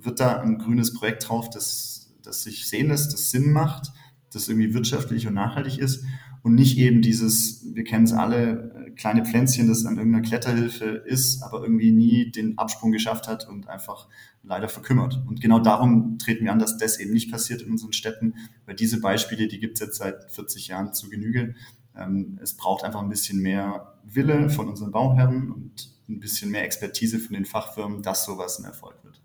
wird 0.00 0.20
da 0.20 0.40
ein 0.40 0.58
grünes 0.58 0.94
Projekt 0.94 1.28
drauf, 1.28 1.50
das, 1.50 2.14
das 2.22 2.42
sich 2.42 2.66
sehen 2.66 2.88
lässt, 2.88 3.12
das 3.12 3.30
Sinn 3.30 3.52
macht, 3.52 3.92
das 4.32 4.48
irgendwie 4.48 4.72
wirtschaftlich 4.72 5.26
und 5.26 5.34
nachhaltig 5.34 5.78
ist 5.78 6.04
und 6.42 6.54
nicht 6.54 6.78
eben 6.78 7.02
dieses, 7.02 7.74
wir 7.74 7.84
kennen 7.84 8.04
es 8.04 8.12
alle, 8.12 8.79
kleine 9.00 9.24
Pflänzchen, 9.24 9.66
das 9.66 9.86
an 9.86 9.96
irgendeiner 9.96 10.26
Kletterhilfe 10.26 10.84
ist, 10.84 11.42
aber 11.42 11.62
irgendwie 11.62 11.90
nie 11.90 12.30
den 12.30 12.58
Absprung 12.58 12.92
geschafft 12.92 13.28
hat 13.28 13.48
und 13.48 13.66
einfach 13.66 14.08
leider 14.42 14.68
verkümmert. 14.68 15.22
Und 15.26 15.40
genau 15.40 15.58
darum 15.58 16.18
treten 16.18 16.44
wir 16.44 16.52
an, 16.52 16.58
dass 16.58 16.76
das 16.76 16.98
eben 17.00 17.12
nicht 17.12 17.32
passiert 17.32 17.62
in 17.62 17.70
unseren 17.70 17.94
Städten, 17.94 18.34
weil 18.66 18.76
diese 18.76 19.00
Beispiele, 19.00 19.48
die 19.48 19.58
gibt 19.58 19.74
es 19.74 19.80
jetzt 19.80 19.96
seit 19.96 20.30
40 20.30 20.68
Jahren 20.68 20.92
zu 20.92 21.08
Genüge. 21.08 21.54
Ähm, 21.96 22.38
es 22.42 22.56
braucht 22.56 22.84
einfach 22.84 23.00
ein 23.00 23.08
bisschen 23.08 23.40
mehr 23.40 23.94
Wille 24.04 24.50
von 24.50 24.68
unseren 24.68 24.92
Bauherren 24.92 25.50
und 25.50 25.94
ein 26.08 26.20
bisschen 26.20 26.50
mehr 26.50 26.64
Expertise 26.64 27.18
von 27.18 27.32
den 27.32 27.46
Fachfirmen, 27.46 28.02
dass 28.02 28.26
sowas 28.26 28.58
ein 28.58 28.66
Erfolg 28.66 29.02
wird. 29.02 29.22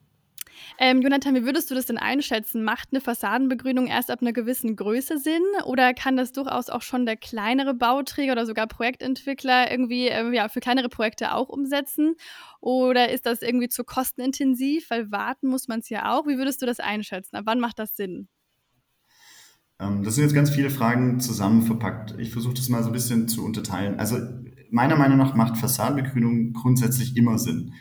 Ähm, 0.77 1.01
Jonathan, 1.01 1.35
wie 1.35 1.45
würdest 1.45 1.71
du 1.71 1.75
das 1.75 1.85
denn 1.85 1.97
einschätzen? 1.97 2.63
Macht 2.63 2.89
eine 2.91 3.01
Fassadenbegrünung 3.01 3.87
erst 3.87 4.11
ab 4.11 4.21
einer 4.21 4.33
gewissen 4.33 4.75
Größe 4.75 5.17
Sinn 5.17 5.43
oder 5.65 5.93
kann 5.93 6.17
das 6.17 6.31
durchaus 6.31 6.69
auch 6.69 6.81
schon 6.81 7.05
der 7.05 7.17
kleinere 7.17 7.73
Bauträger 7.73 8.33
oder 8.33 8.45
sogar 8.45 8.67
Projektentwickler 8.67 9.71
irgendwie 9.71 10.07
ähm, 10.07 10.33
ja, 10.33 10.49
für 10.49 10.59
kleinere 10.59 10.89
Projekte 10.89 11.33
auch 11.33 11.49
umsetzen? 11.49 12.15
Oder 12.61 13.09
ist 13.09 13.25
das 13.25 13.41
irgendwie 13.41 13.69
zu 13.69 13.83
kostenintensiv? 13.83 14.89
Weil 14.89 15.11
warten 15.11 15.47
muss 15.47 15.67
man 15.67 15.79
es 15.79 15.89
ja 15.89 16.11
auch. 16.13 16.27
Wie 16.27 16.37
würdest 16.37 16.61
du 16.61 16.65
das 16.65 16.79
einschätzen? 16.79 17.35
Ab 17.35 17.43
wann 17.45 17.59
macht 17.59 17.79
das 17.79 17.95
Sinn? 17.95 18.27
Ähm, 19.79 20.03
das 20.03 20.15
sind 20.15 20.23
jetzt 20.23 20.33
ganz 20.33 20.49
viele 20.49 20.69
Fragen 20.69 21.19
zusammenverpackt. 21.19 22.15
Ich 22.19 22.31
versuche 22.31 22.53
das 22.53 22.69
mal 22.69 22.83
so 22.83 22.89
ein 22.89 22.93
bisschen 22.93 23.27
zu 23.27 23.43
unterteilen. 23.43 23.99
Also 23.99 24.17
meiner 24.71 24.95
Meinung 24.95 25.17
nach 25.17 25.35
macht 25.35 25.57
Fassadenbegrünung 25.57 26.53
grundsätzlich 26.53 27.15
immer 27.17 27.37
Sinn. 27.37 27.73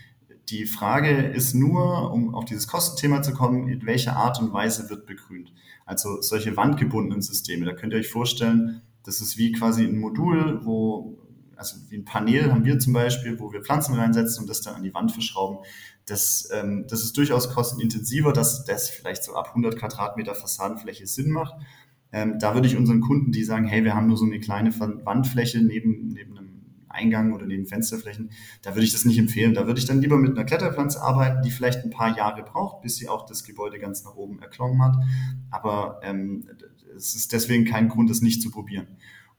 Die 0.48 0.66
Frage 0.66 1.10
ist 1.10 1.54
nur, 1.54 2.12
um 2.12 2.34
auf 2.34 2.44
dieses 2.44 2.68
Kostenthema 2.68 3.22
zu 3.22 3.32
kommen, 3.32 3.68
in 3.68 3.86
welcher 3.86 4.16
Art 4.16 4.40
und 4.40 4.52
Weise 4.52 4.90
wird 4.90 5.06
begrünt. 5.06 5.52
Also 5.86 6.20
solche 6.20 6.56
wandgebundenen 6.56 7.22
Systeme, 7.22 7.64
da 7.64 7.72
könnt 7.72 7.92
ihr 7.92 7.98
euch 7.98 8.10
vorstellen, 8.10 8.82
das 9.04 9.20
ist 9.20 9.38
wie 9.38 9.52
quasi 9.52 9.84
ein 9.84 9.98
Modul, 9.98 10.64
wo, 10.64 11.18
also 11.56 11.76
wie 11.88 11.96
ein 11.96 12.04
Panel 12.04 12.50
haben 12.52 12.64
wir 12.64 12.78
zum 12.78 12.92
Beispiel, 12.92 13.38
wo 13.38 13.52
wir 13.52 13.62
Pflanzen 13.62 13.94
reinsetzen 13.94 14.42
und 14.42 14.48
das 14.48 14.60
dann 14.60 14.74
an 14.74 14.82
die 14.82 14.94
Wand 14.94 15.12
verschrauben. 15.12 15.58
Das, 16.06 16.48
ähm, 16.52 16.86
das 16.88 17.02
ist 17.02 17.16
durchaus 17.16 17.50
kostenintensiver, 17.50 18.32
dass 18.32 18.64
das 18.64 18.90
vielleicht 18.90 19.24
so 19.24 19.34
ab 19.34 19.48
100 19.48 19.78
Quadratmeter 19.78 20.34
Fassadenfläche 20.34 21.06
Sinn 21.06 21.30
macht. 21.30 21.54
Ähm, 22.12 22.38
da 22.38 22.54
würde 22.54 22.68
ich 22.68 22.76
unseren 22.76 23.00
Kunden, 23.00 23.32
die 23.32 23.44
sagen, 23.44 23.66
hey, 23.66 23.82
wir 23.82 23.94
haben 23.94 24.06
nur 24.06 24.16
so 24.16 24.24
eine 24.24 24.40
kleine 24.40 24.78
Wandfläche 24.78 25.62
neben, 25.62 26.08
neben 26.08 26.38
einem 26.38 26.43
Eingang 26.94 27.32
oder 27.32 27.46
neben 27.46 27.66
Fensterflächen, 27.66 28.30
da 28.62 28.74
würde 28.74 28.84
ich 28.84 28.92
das 28.92 29.04
nicht 29.04 29.18
empfehlen. 29.18 29.54
Da 29.54 29.66
würde 29.66 29.78
ich 29.78 29.86
dann 29.86 30.00
lieber 30.00 30.16
mit 30.16 30.32
einer 30.32 30.44
Kletterpflanze 30.44 31.02
arbeiten, 31.02 31.42
die 31.42 31.50
vielleicht 31.50 31.84
ein 31.84 31.90
paar 31.90 32.16
Jahre 32.16 32.42
braucht, 32.42 32.82
bis 32.82 32.96
sie 32.96 33.08
auch 33.08 33.26
das 33.26 33.44
Gebäude 33.44 33.78
ganz 33.78 34.04
nach 34.04 34.14
oben 34.14 34.40
erklommen 34.40 34.82
hat. 34.82 34.96
Aber 35.50 36.00
ähm, 36.02 36.48
es 36.96 37.14
ist 37.14 37.32
deswegen 37.32 37.64
kein 37.64 37.88
Grund, 37.88 38.10
das 38.10 38.22
nicht 38.22 38.40
zu 38.40 38.50
probieren. 38.50 38.86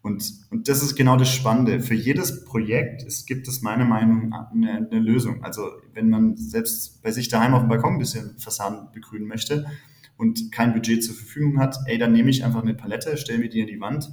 Und, 0.01 0.33
und 0.51 0.67
das 0.67 0.83
ist 0.83 0.95
genau 0.95 1.17
das 1.17 1.31
Spannende. 1.31 1.79
Für 1.79 1.95
jedes 1.95 2.45
Projekt 2.45 3.01
es 3.03 3.25
gibt 3.25 3.47
es 3.47 3.63
meiner 3.63 3.85
Meinung 3.85 4.29
nach 4.29 4.51
eine, 4.51 4.87
eine 4.91 4.99
Lösung. 4.99 5.43
Also 5.43 5.63
wenn 5.93 6.09
man 6.09 6.37
selbst 6.37 7.01
bei 7.01 7.11
sich 7.11 7.27
daheim 7.27 7.55
auf 7.55 7.61
dem 7.61 7.69
Balkon 7.69 7.93
ein 7.93 7.99
bisschen 7.99 8.37
Fassaden 8.37 8.91
begrünen 8.93 9.27
möchte, 9.27 9.65
und 10.17 10.51
kein 10.51 10.73
Budget 10.73 11.03
zur 11.03 11.15
Verfügung 11.15 11.59
hat, 11.59 11.77
ey, 11.85 11.97
dann 11.97 12.13
nehme 12.13 12.29
ich 12.29 12.45
einfach 12.45 12.61
eine 12.61 12.73
Palette, 12.73 13.17
stelle 13.17 13.39
mir 13.39 13.49
die 13.49 13.59
in 13.59 13.67
die 13.67 13.79
Wand, 13.79 14.11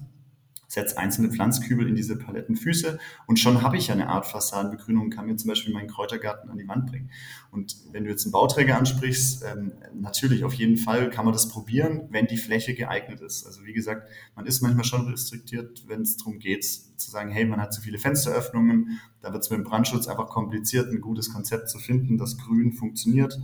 setze 0.73 0.97
einzelne 0.97 1.29
Pflanzkübel 1.29 1.87
in 1.87 1.95
diese 1.95 2.17
Palettenfüße 2.17 2.99
und 3.27 3.39
schon 3.39 3.61
habe 3.61 3.77
ich 3.77 3.93
eine 3.93 4.09
Art 4.09 4.25
Fassadenbegrünung 4.25 5.05
und 5.05 5.11
kann 5.11 5.27
mir 5.27 5.37
zum 5.37 5.49
Beispiel 5.49 5.75
meinen 5.75 5.89
Kräutergarten 5.89 6.49
an 6.49 6.57
die 6.57 6.67
Wand 6.67 6.87
bringen. 6.87 7.11
Und 7.51 7.77
wenn 7.91 8.05
du 8.05 8.11
jetzt 8.11 8.25
einen 8.25 8.33
Bauträger 8.33 8.79
ansprichst, 8.79 9.45
ähm, 9.45 9.73
natürlich 9.95 10.45
auf 10.45 10.55
jeden 10.55 10.79
Fall 10.79 11.11
kann 11.11 11.27
man 11.27 11.35
das 11.35 11.51
probieren, 11.51 12.09
wenn 12.09 12.27
die 12.27 12.39
Fläche 12.39 12.73
geeignet 12.73 13.21
ist. 13.21 13.45
Also 13.45 13.67
wie 13.67 13.75
gesagt, 13.75 14.09
man 14.35 14.47
ist 14.47 14.63
manchmal 14.63 14.85
schon 14.85 15.07
restriktiert, 15.11 15.85
wenn 15.89 16.01
es 16.01 16.17
darum 16.17 16.39
geht, 16.39 16.65
zu 16.65 17.11
sagen, 17.11 17.31
hey, 17.31 17.45
man 17.45 17.61
hat 17.61 17.75
zu 17.75 17.83
viele 17.83 17.99
Fensteröffnungen, 17.99 18.99
da 19.21 19.31
wird 19.35 19.43
es 19.43 19.51
mit 19.51 19.59
dem 19.59 19.65
Brandschutz 19.65 20.09
einfach 20.09 20.29
kompliziert, 20.29 20.91
ein 20.91 21.03
gutes 21.03 21.31
Konzept 21.31 21.69
zu 21.69 21.79
finden, 21.81 22.17
das 22.17 22.39
grün 22.39 22.73
funktioniert. 22.73 23.39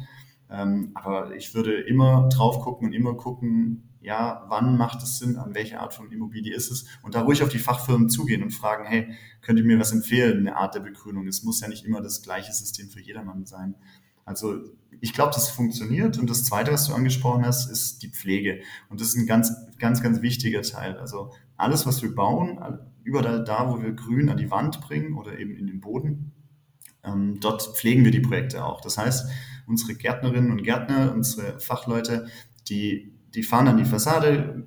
Ähm, 0.51 0.93
aber 0.95 1.35
ich 1.37 1.55
würde 1.55 1.79
immer 1.79 2.31
drauf 2.31 2.61
gucken 2.61 2.89
und 2.89 2.95
immer 2.95 3.15
gucken, 3.15 3.88
ja, 4.01 4.45
wann 4.49 4.77
macht 4.77 5.03
es 5.03 5.19
Sinn, 5.19 5.37
an 5.37 5.55
welche 5.55 5.81
Art 5.81 5.95
von 5.95 6.11
Immobilie 6.13 6.55
ist 6.55 6.71
es 6.71 6.87
und 7.03 7.15
da 7.15 7.23
ruhig 7.23 7.43
auf 7.43 7.49
die 7.49 7.59
Fachfirmen 7.59 8.09
zugehen 8.09 8.43
und 8.43 8.51
fragen, 8.51 8.85
hey, 8.87 9.15
könnt 9.41 9.59
ihr 9.59 9.65
mir 9.65 9.79
was 9.79 9.93
empfehlen, 9.93 10.39
eine 10.39 10.57
Art 10.57 10.75
der 10.75 10.81
Begrünung? 10.81 11.27
Es 11.27 11.43
muss 11.43 11.61
ja 11.61 11.69
nicht 11.69 11.85
immer 11.85 12.01
das 12.01 12.23
gleiche 12.23 12.53
System 12.53 12.91
für 12.91 13.01
jedermann 13.01 13.45
sein. 13.45 13.75
Also 14.25 14.61
ich 15.01 15.15
glaube, 15.15 15.33
das 15.35 15.49
funktioniert. 15.49 16.19
Und 16.19 16.29
das 16.29 16.45
Zweite, 16.45 16.71
was 16.71 16.87
du 16.87 16.93
angesprochen 16.93 17.47
hast, 17.47 17.71
ist 17.71 18.03
die 18.03 18.11
Pflege. 18.11 18.61
Und 18.91 19.01
das 19.01 19.09
ist 19.09 19.17
ein 19.17 19.27
ganz, 19.27 19.53
ganz, 19.79 20.03
ganz 20.03 20.21
wichtiger 20.21 20.61
Teil. 20.63 20.99
Also 20.99 21.33
alles, 21.57 21.87
was 21.87 22.03
wir 22.03 22.15
bauen, 22.15 22.61
überall 23.05 23.43
da, 23.43 23.71
wo 23.71 23.83
wir 23.83 23.93
Grün 23.93 24.29
an 24.29 24.37
die 24.37 24.51
Wand 24.51 24.83
bringen 24.83 25.15
oder 25.17 25.39
eben 25.39 25.57
in 25.57 25.67
den 25.67 25.81
Boden, 25.81 26.33
ähm, 27.05 27.39
dort 27.41 27.77
pflegen 27.77 28.05
wir 28.05 28.11
die 28.11 28.21
Projekte 28.21 28.65
auch. 28.65 28.83
Das 28.83 28.99
heißt, 28.99 29.31
unsere 29.67 29.95
Gärtnerinnen 29.95 30.51
und 30.51 30.63
Gärtner, 30.63 31.15
unsere 31.15 31.59
Fachleute, 31.59 32.27
die, 32.69 33.18
die 33.35 33.43
fahren 33.43 33.69
an 33.69 33.77
die 33.77 33.85
Fassade, 33.85 34.67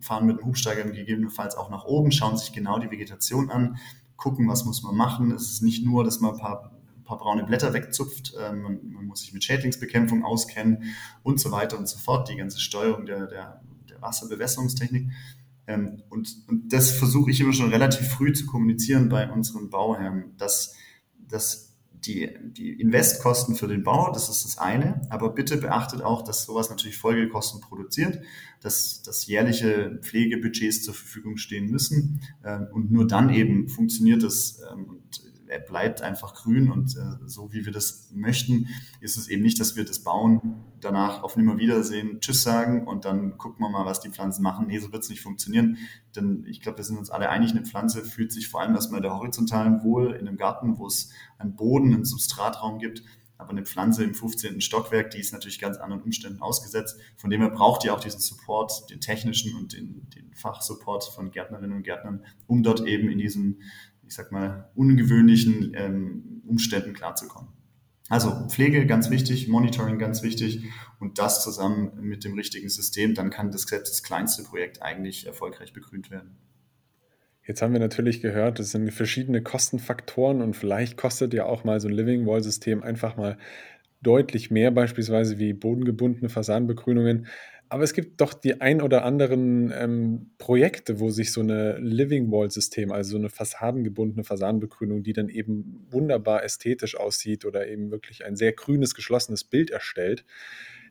fahren 0.00 0.26
mit 0.26 0.38
dem 0.38 0.46
Hubsteiger 0.46 0.84
gegebenenfalls 0.84 1.56
auch 1.56 1.70
nach 1.70 1.84
oben, 1.84 2.12
schauen 2.12 2.36
sich 2.36 2.52
genau 2.52 2.78
die 2.78 2.90
Vegetation 2.90 3.50
an, 3.50 3.78
gucken, 4.16 4.48
was 4.48 4.64
muss 4.64 4.82
man 4.82 4.94
machen. 4.94 5.32
Es 5.32 5.50
ist 5.50 5.62
nicht 5.62 5.84
nur, 5.84 6.04
dass 6.04 6.20
man 6.20 6.34
ein 6.34 6.40
paar, 6.40 6.72
ein 6.96 7.04
paar 7.04 7.18
braune 7.18 7.44
Blätter 7.44 7.72
wegzupft, 7.72 8.34
ähm, 8.40 8.62
man, 8.62 8.80
man, 8.92 9.06
muss 9.06 9.20
sich 9.20 9.32
mit 9.32 9.44
Schädlingsbekämpfung 9.44 10.24
auskennen 10.24 10.94
und 11.22 11.40
so 11.40 11.50
weiter 11.50 11.78
und 11.78 11.88
so 11.88 11.98
fort, 11.98 12.28
die 12.28 12.36
ganze 12.36 12.60
Steuerung 12.60 13.06
der, 13.06 13.26
der, 13.26 13.62
der 13.88 14.02
Wasserbewässerungstechnik. 14.02 15.10
Ähm, 15.66 16.02
und, 16.10 16.36
und 16.48 16.72
das 16.72 16.90
versuche 16.90 17.30
ich 17.30 17.40
immer 17.40 17.54
schon 17.54 17.70
relativ 17.70 18.08
früh 18.08 18.32
zu 18.32 18.46
kommunizieren 18.46 19.08
bei 19.08 19.30
unseren 19.30 19.70
Bauherren, 19.70 20.36
dass, 20.36 20.74
dass 21.16 21.73
die, 22.06 22.30
die 22.42 22.72
Investkosten 22.72 23.54
für 23.54 23.68
den 23.68 23.82
Bau, 23.82 24.12
das 24.12 24.28
ist 24.28 24.44
das 24.44 24.58
eine, 24.58 25.00
aber 25.10 25.30
bitte 25.30 25.56
beachtet 25.56 26.02
auch, 26.02 26.22
dass 26.22 26.44
sowas 26.44 26.70
natürlich 26.70 26.96
Folgekosten 26.96 27.60
produziert, 27.60 28.20
dass, 28.60 29.02
dass 29.02 29.26
jährliche 29.26 29.98
Pflegebudgets 30.02 30.82
zur 30.82 30.94
Verfügung 30.94 31.36
stehen 31.36 31.70
müssen 31.70 32.20
ähm, 32.44 32.68
und 32.72 32.90
nur 32.90 33.06
dann 33.06 33.30
eben 33.30 33.68
funktioniert 33.68 34.22
es 34.22 34.60
ähm, 34.72 34.84
und 34.84 35.33
er 35.48 35.60
bleibt 35.60 36.02
einfach 36.02 36.34
grün 36.34 36.70
und 36.70 36.96
äh, 36.96 37.26
so 37.26 37.52
wie 37.52 37.64
wir 37.64 37.72
das 37.72 38.10
möchten, 38.12 38.68
ist 39.00 39.16
es 39.16 39.28
eben 39.28 39.42
nicht, 39.42 39.60
dass 39.60 39.76
wir 39.76 39.84
das 39.84 40.00
bauen, 40.00 40.64
danach 40.80 41.22
auf 41.22 41.36
Nimmerwiedersehen 41.36 42.20
Tschüss 42.20 42.42
sagen 42.42 42.86
und 42.86 43.04
dann 43.04 43.38
gucken 43.38 43.64
wir 43.64 43.70
mal, 43.70 43.84
was 43.84 44.00
die 44.00 44.10
Pflanzen 44.10 44.42
machen. 44.42 44.66
Nee, 44.66 44.78
so 44.78 44.92
wird 44.92 45.02
es 45.02 45.10
nicht 45.10 45.22
funktionieren, 45.22 45.78
denn 46.16 46.44
ich 46.48 46.60
glaube, 46.60 46.78
wir 46.78 46.84
sind 46.84 46.98
uns 46.98 47.10
alle 47.10 47.28
einig, 47.28 47.50
eine 47.50 47.64
Pflanze 47.64 48.04
fühlt 48.04 48.32
sich 48.32 48.48
vor 48.48 48.60
allem 48.60 48.74
erstmal 48.74 49.00
der 49.00 49.14
horizontalen 49.14 49.82
wohl 49.82 50.12
in 50.12 50.28
einem 50.28 50.36
Garten, 50.36 50.78
wo 50.78 50.86
es 50.86 51.10
einen 51.38 51.56
Boden, 51.56 51.94
einen 51.94 52.04
Substratraum 52.04 52.78
gibt, 52.78 53.02
aber 53.36 53.50
eine 53.50 53.64
Pflanze 53.64 54.04
im 54.04 54.14
15. 54.14 54.60
Stockwerk, 54.60 55.10
die 55.10 55.18
ist 55.18 55.32
natürlich 55.32 55.58
ganz 55.58 55.76
anderen 55.76 56.02
Umständen 56.02 56.40
ausgesetzt. 56.40 56.98
Von 57.16 57.30
dem 57.30 57.40
her 57.40 57.50
braucht 57.50 57.82
die 57.82 57.90
auch 57.90 58.00
diesen 58.00 58.20
Support, 58.20 58.90
den 58.90 59.00
technischen 59.00 59.56
und 59.56 59.72
den, 59.72 60.08
den 60.10 60.32
Fachsupport 60.34 61.04
von 61.04 61.30
Gärtnerinnen 61.30 61.76
und 61.76 61.82
Gärtnern, 61.82 62.24
um 62.46 62.62
dort 62.62 62.86
eben 62.86 63.08
in 63.08 63.18
diesen 63.18 63.60
ich 64.14 64.16
sag 64.16 64.30
mal, 64.30 64.70
ungewöhnlichen 64.76 65.72
ähm, 65.74 66.42
Umständen 66.46 66.92
klarzukommen. 66.92 67.48
Also 68.08 68.46
Pflege 68.48 68.86
ganz 68.86 69.10
wichtig, 69.10 69.48
Monitoring 69.48 69.98
ganz 69.98 70.22
wichtig 70.22 70.62
und 71.00 71.18
das 71.18 71.42
zusammen 71.42 71.90
mit 72.00 72.22
dem 72.22 72.34
richtigen 72.34 72.68
System, 72.68 73.14
dann 73.14 73.30
kann 73.30 73.50
das 73.50 73.62
selbst 73.62 73.90
das 73.90 74.04
kleinste 74.04 74.44
Projekt 74.44 74.82
eigentlich 74.82 75.26
erfolgreich 75.26 75.72
begrünt 75.72 76.12
werden. 76.12 76.36
Jetzt 77.44 77.60
haben 77.60 77.72
wir 77.72 77.80
natürlich 77.80 78.20
gehört, 78.20 78.60
es 78.60 78.70
sind 78.70 78.88
verschiedene 78.92 79.42
Kostenfaktoren 79.42 80.42
und 80.42 80.54
vielleicht 80.54 80.96
kostet 80.96 81.34
ja 81.34 81.46
auch 81.46 81.64
mal 81.64 81.80
so 81.80 81.88
ein 81.88 81.94
Living 81.94 82.24
Wall 82.24 82.42
System 82.42 82.84
einfach 82.84 83.16
mal 83.16 83.36
deutlich 84.00 84.52
mehr, 84.52 84.70
beispielsweise 84.70 85.40
wie 85.40 85.54
bodengebundene 85.54 86.28
Fassadenbegrünungen. 86.28 87.26
Aber 87.68 87.82
es 87.82 87.92
gibt 87.92 88.20
doch 88.20 88.34
die 88.34 88.60
ein 88.60 88.82
oder 88.82 89.04
anderen 89.04 89.72
ähm, 89.74 90.30
Projekte, 90.38 91.00
wo 91.00 91.10
sich 91.10 91.32
so 91.32 91.40
eine 91.40 91.78
Living 91.78 92.30
Wall 92.30 92.50
System, 92.50 92.92
also 92.92 93.12
so 93.12 93.16
eine 93.16 93.30
fassadengebundene 93.30 94.22
Fassadenbegrünung, 94.22 95.02
die 95.02 95.12
dann 95.12 95.28
eben 95.28 95.86
wunderbar 95.90 96.44
ästhetisch 96.44 96.96
aussieht 96.96 97.44
oder 97.44 97.66
eben 97.66 97.90
wirklich 97.90 98.24
ein 98.24 98.36
sehr 98.36 98.52
grünes, 98.52 98.94
geschlossenes 98.94 99.44
Bild 99.44 99.70
erstellt, 99.70 100.24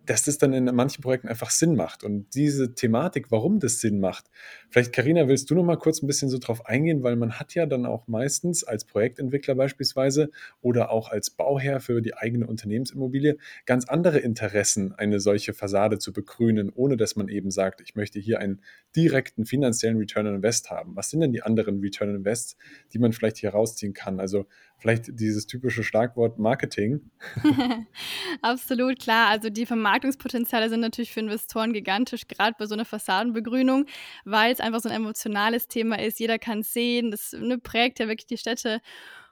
dass 0.05 0.23
das 0.23 0.37
dann 0.37 0.53
in 0.53 0.65
manchen 0.65 1.01
Projekten 1.01 1.27
einfach 1.27 1.49
Sinn 1.49 1.75
macht. 1.75 2.03
Und 2.03 2.33
diese 2.35 2.75
Thematik, 2.75 3.31
warum 3.31 3.59
das 3.59 3.79
Sinn 3.79 3.99
macht, 3.99 4.29
vielleicht, 4.69 4.93
Karina, 4.93 5.27
willst 5.27 5.49
du 5.49 5.55
noch 5.55 5.63
mal 5.63 5.77
kurz 5.77 6.01
ein 6.01 6.07
bisschen 6.07 6.29
so 6.29 6.37
drauf 6.37 6.65
eingehen, 6.65 7.03
weil 7.03 7.15
man 7.15 7.39
hat 7.39 7.53
ja 7.53 7.65
dann 7.65 7.85
auch 7.85 8.07
meistens 8.07 8.63
als 8.63 8.85
Projektentwickler 8.85 9.55
beispielsweise 9.55 10.29
oder 10.61 10.91
auch 10.91 11.09
als 11.09 11.29
Bauherr 11.29 11.79
für 11.79 12.01
die 12.01 12.15
eigene 12.15 12.47
Unternehmensimmobilie 12.47 13.37
ganz 13.65 13.85
andere 13.85 14.19
Interessen, 14.19 14.93
eine 14.93 15.19
solche 15.19 15.53
Fassade 15.53 15.99
zu 15.99 16.11
begrünen, 16.11 16.69
ohne 16.73 16.97
dass 16.97 17.15
man 17.15 17.29
eben 17.29 17.51
sagt, 17.51 17.81
ich 17.81 17.95
möchte 17.95 18.19
hier 18.19 18.39
einen 18.39 18.61
direkten 18.95 19.45
finanziellen 19.45 19.97
Return 19.97 20.27
on 20.27 20.35
Invest 20.35 20.69
haben. 20.69 20.95
Was 20.95 21.09
sind 21.09 21.21
denn 21.21 21.31
die 21.31 21.43
anderen 21.43 21.79
Return 21.79 22.09
on 22.09 22.15
Invest, 22.17 22.57
die 22.93 22.99
man 22.99 23.13
vielleicht 23.13 23.37
hier 23.37 23.51
rausziehen 23.51 23.93
kann? 23.93 24.19
Also 24.19 24.47
vielleicht 24.83 25.17
dieses 25.17 25.47
typische 25.47 25.81
Schlagwort 25.81 26.39
Marketing. 26.39 27.09
Absolut 28.41 28.99
klar. 28.99 29.29
Also 29.29 29.49
die 29.49 29.65
Vermarktungspotenziale 29.65 30.69
sind 30.69 30.81
natürlich 30.81 31.13
für 31.13 31.21
Investoren 31.21 31.71
gigantisch, 31.71 32.27
gerade 32.27 32.53
bei 32.59 32.65
so 32.65 32.73
einer 32.73 32.83
Fassadenbegrünung, 32.83 33.85
weil 34.25 34.51
es 34.51 34.59
einfach 34.59 34.81
so 34.81 34.89
ein 34.89 34.95
emotionales 34.95 35.69
Thema 35.69 35.99
ist. 35.99 36.19
Jeder 36.19 36.37
kann 36.37 36.59
es 36.59 36.73
sehen, 36.73 37.11
das 37.11 37.31
ne, 37.31 37.57
prägt 37.57 37.99
ja 37.99 38.09
wirklich 38.09 38.27
die 38.27 38.37
Städte. 38.37 38.81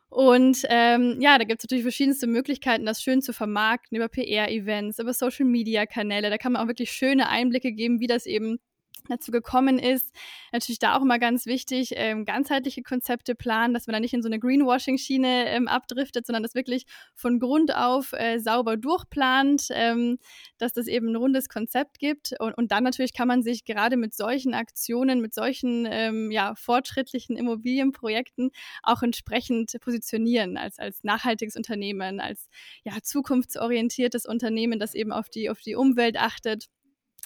Und 0.07 0.63
ähm, 0.69 1.17
ja, 1.19 1.37
da 1.37 1.43
gibt 1.43 1.61
es 1.61 1.65
natürlich 1.65 1.83
verschiedenste 1.83 2.27
Möglichkeiten, 2.27 2.85
das 2.85 3.03
schön 3.03 3.21
zu 3.21 3.33
vermarkten 3.33 3.97
über 3.97 4.07
PR-Events, 4.07 4.99
über 4.99 5.13
Social-Media-Kanäle. 5.13 6.29
Da 6.29 6.37
kann 6.37 6.53
man 6.53 6.61
auch 6.61 6.67
wirklich 6.67 6.91
schöne 6.93 7.27
Einblicke 7.27 7.73
geben, 7.73 7.99
wie 7.99 8.07
das 8.07 8.25
eben 8.25 8.57
dazu 9.09 9.31
gekommen 9.31 9.79
ist. 9.79 10.13
Natürlich 10.51 10.79
da 10.79 10.95
auch 10.95 11.01
immer 11.01 11.19
ganz 11.19 11.45
wichtig, 11.45 11.93
ähm, 11.95 12.25
ganzheitliche 12.25 12.83
Konzepte 12.83 13.35
planen, 13.35 13.73
dass 13.73 13.87
man 13.87 13.93
da 13.93 13.99
nicht 13.99 14.13
in 14.13 14.21
so 14.21 14.27
eine 14.27 14.39
Greenwashing-Schiene 14.39 15.47
ähm, 15.47 15.67
abdriftet, 15.67 16.25
sondern 16.25 16.43
das 16.43 16.55
wirklich 16.55 16.85
von 17.15 17.39
Grund 17.39 17.75
auf 17.75 18.13
äh, 18.13 18.39
sauber 18.39 18.77
durchplant, 18.77 19.67
ähm, 19.71 20.17
dass 20.57 20.73
das 20.73 20.87
eben 20.87 21.09
ein 21.09 21.15
rundes 21.15 21.49
Konzept 21.49 21.99
gibt. 21.99 22.33
Und, 22.39 22.57
und, 22.57 22.71
dann 22.71 22.83
natürlich 22.83 23.13
kann 23.13 23.27
man 23.27 23.43
sich 23.43 23.65
gerade 23.65 23.97
mit 23.97 24.13
solchen 24.13 24.53
Aktionen, 24.53 25.21
mit 25.21 25.33
solchen 25.33 25.87
ähm, 25.89 26.31
ja, 26.31 26.55
fortschrittlichen 26.55 27.37
Immobilienprojekten 27.37 28.51
auch 28.83 29.03
entsprechend 29.03 29.75
positionieren 29.81 30.57
als, 30.57 30.79
als 30.79 31.03
nachhaltiges 31.03 31.55
Unternehmen, 31.55 32.19
als 32.19 32.49
ja, 32.83 32.93
zukunftsorientiertes 33.01 34.25
Unternehmen, 34.25 34.79
das 34.79 34.93
eben 34.93 35.11
auf 35.11 35.29
die, 35.29 35.49
auf 35.49 35.61
die 35.61 35.75
Umwelt 35.75 36.17
achtet 36.17 36.67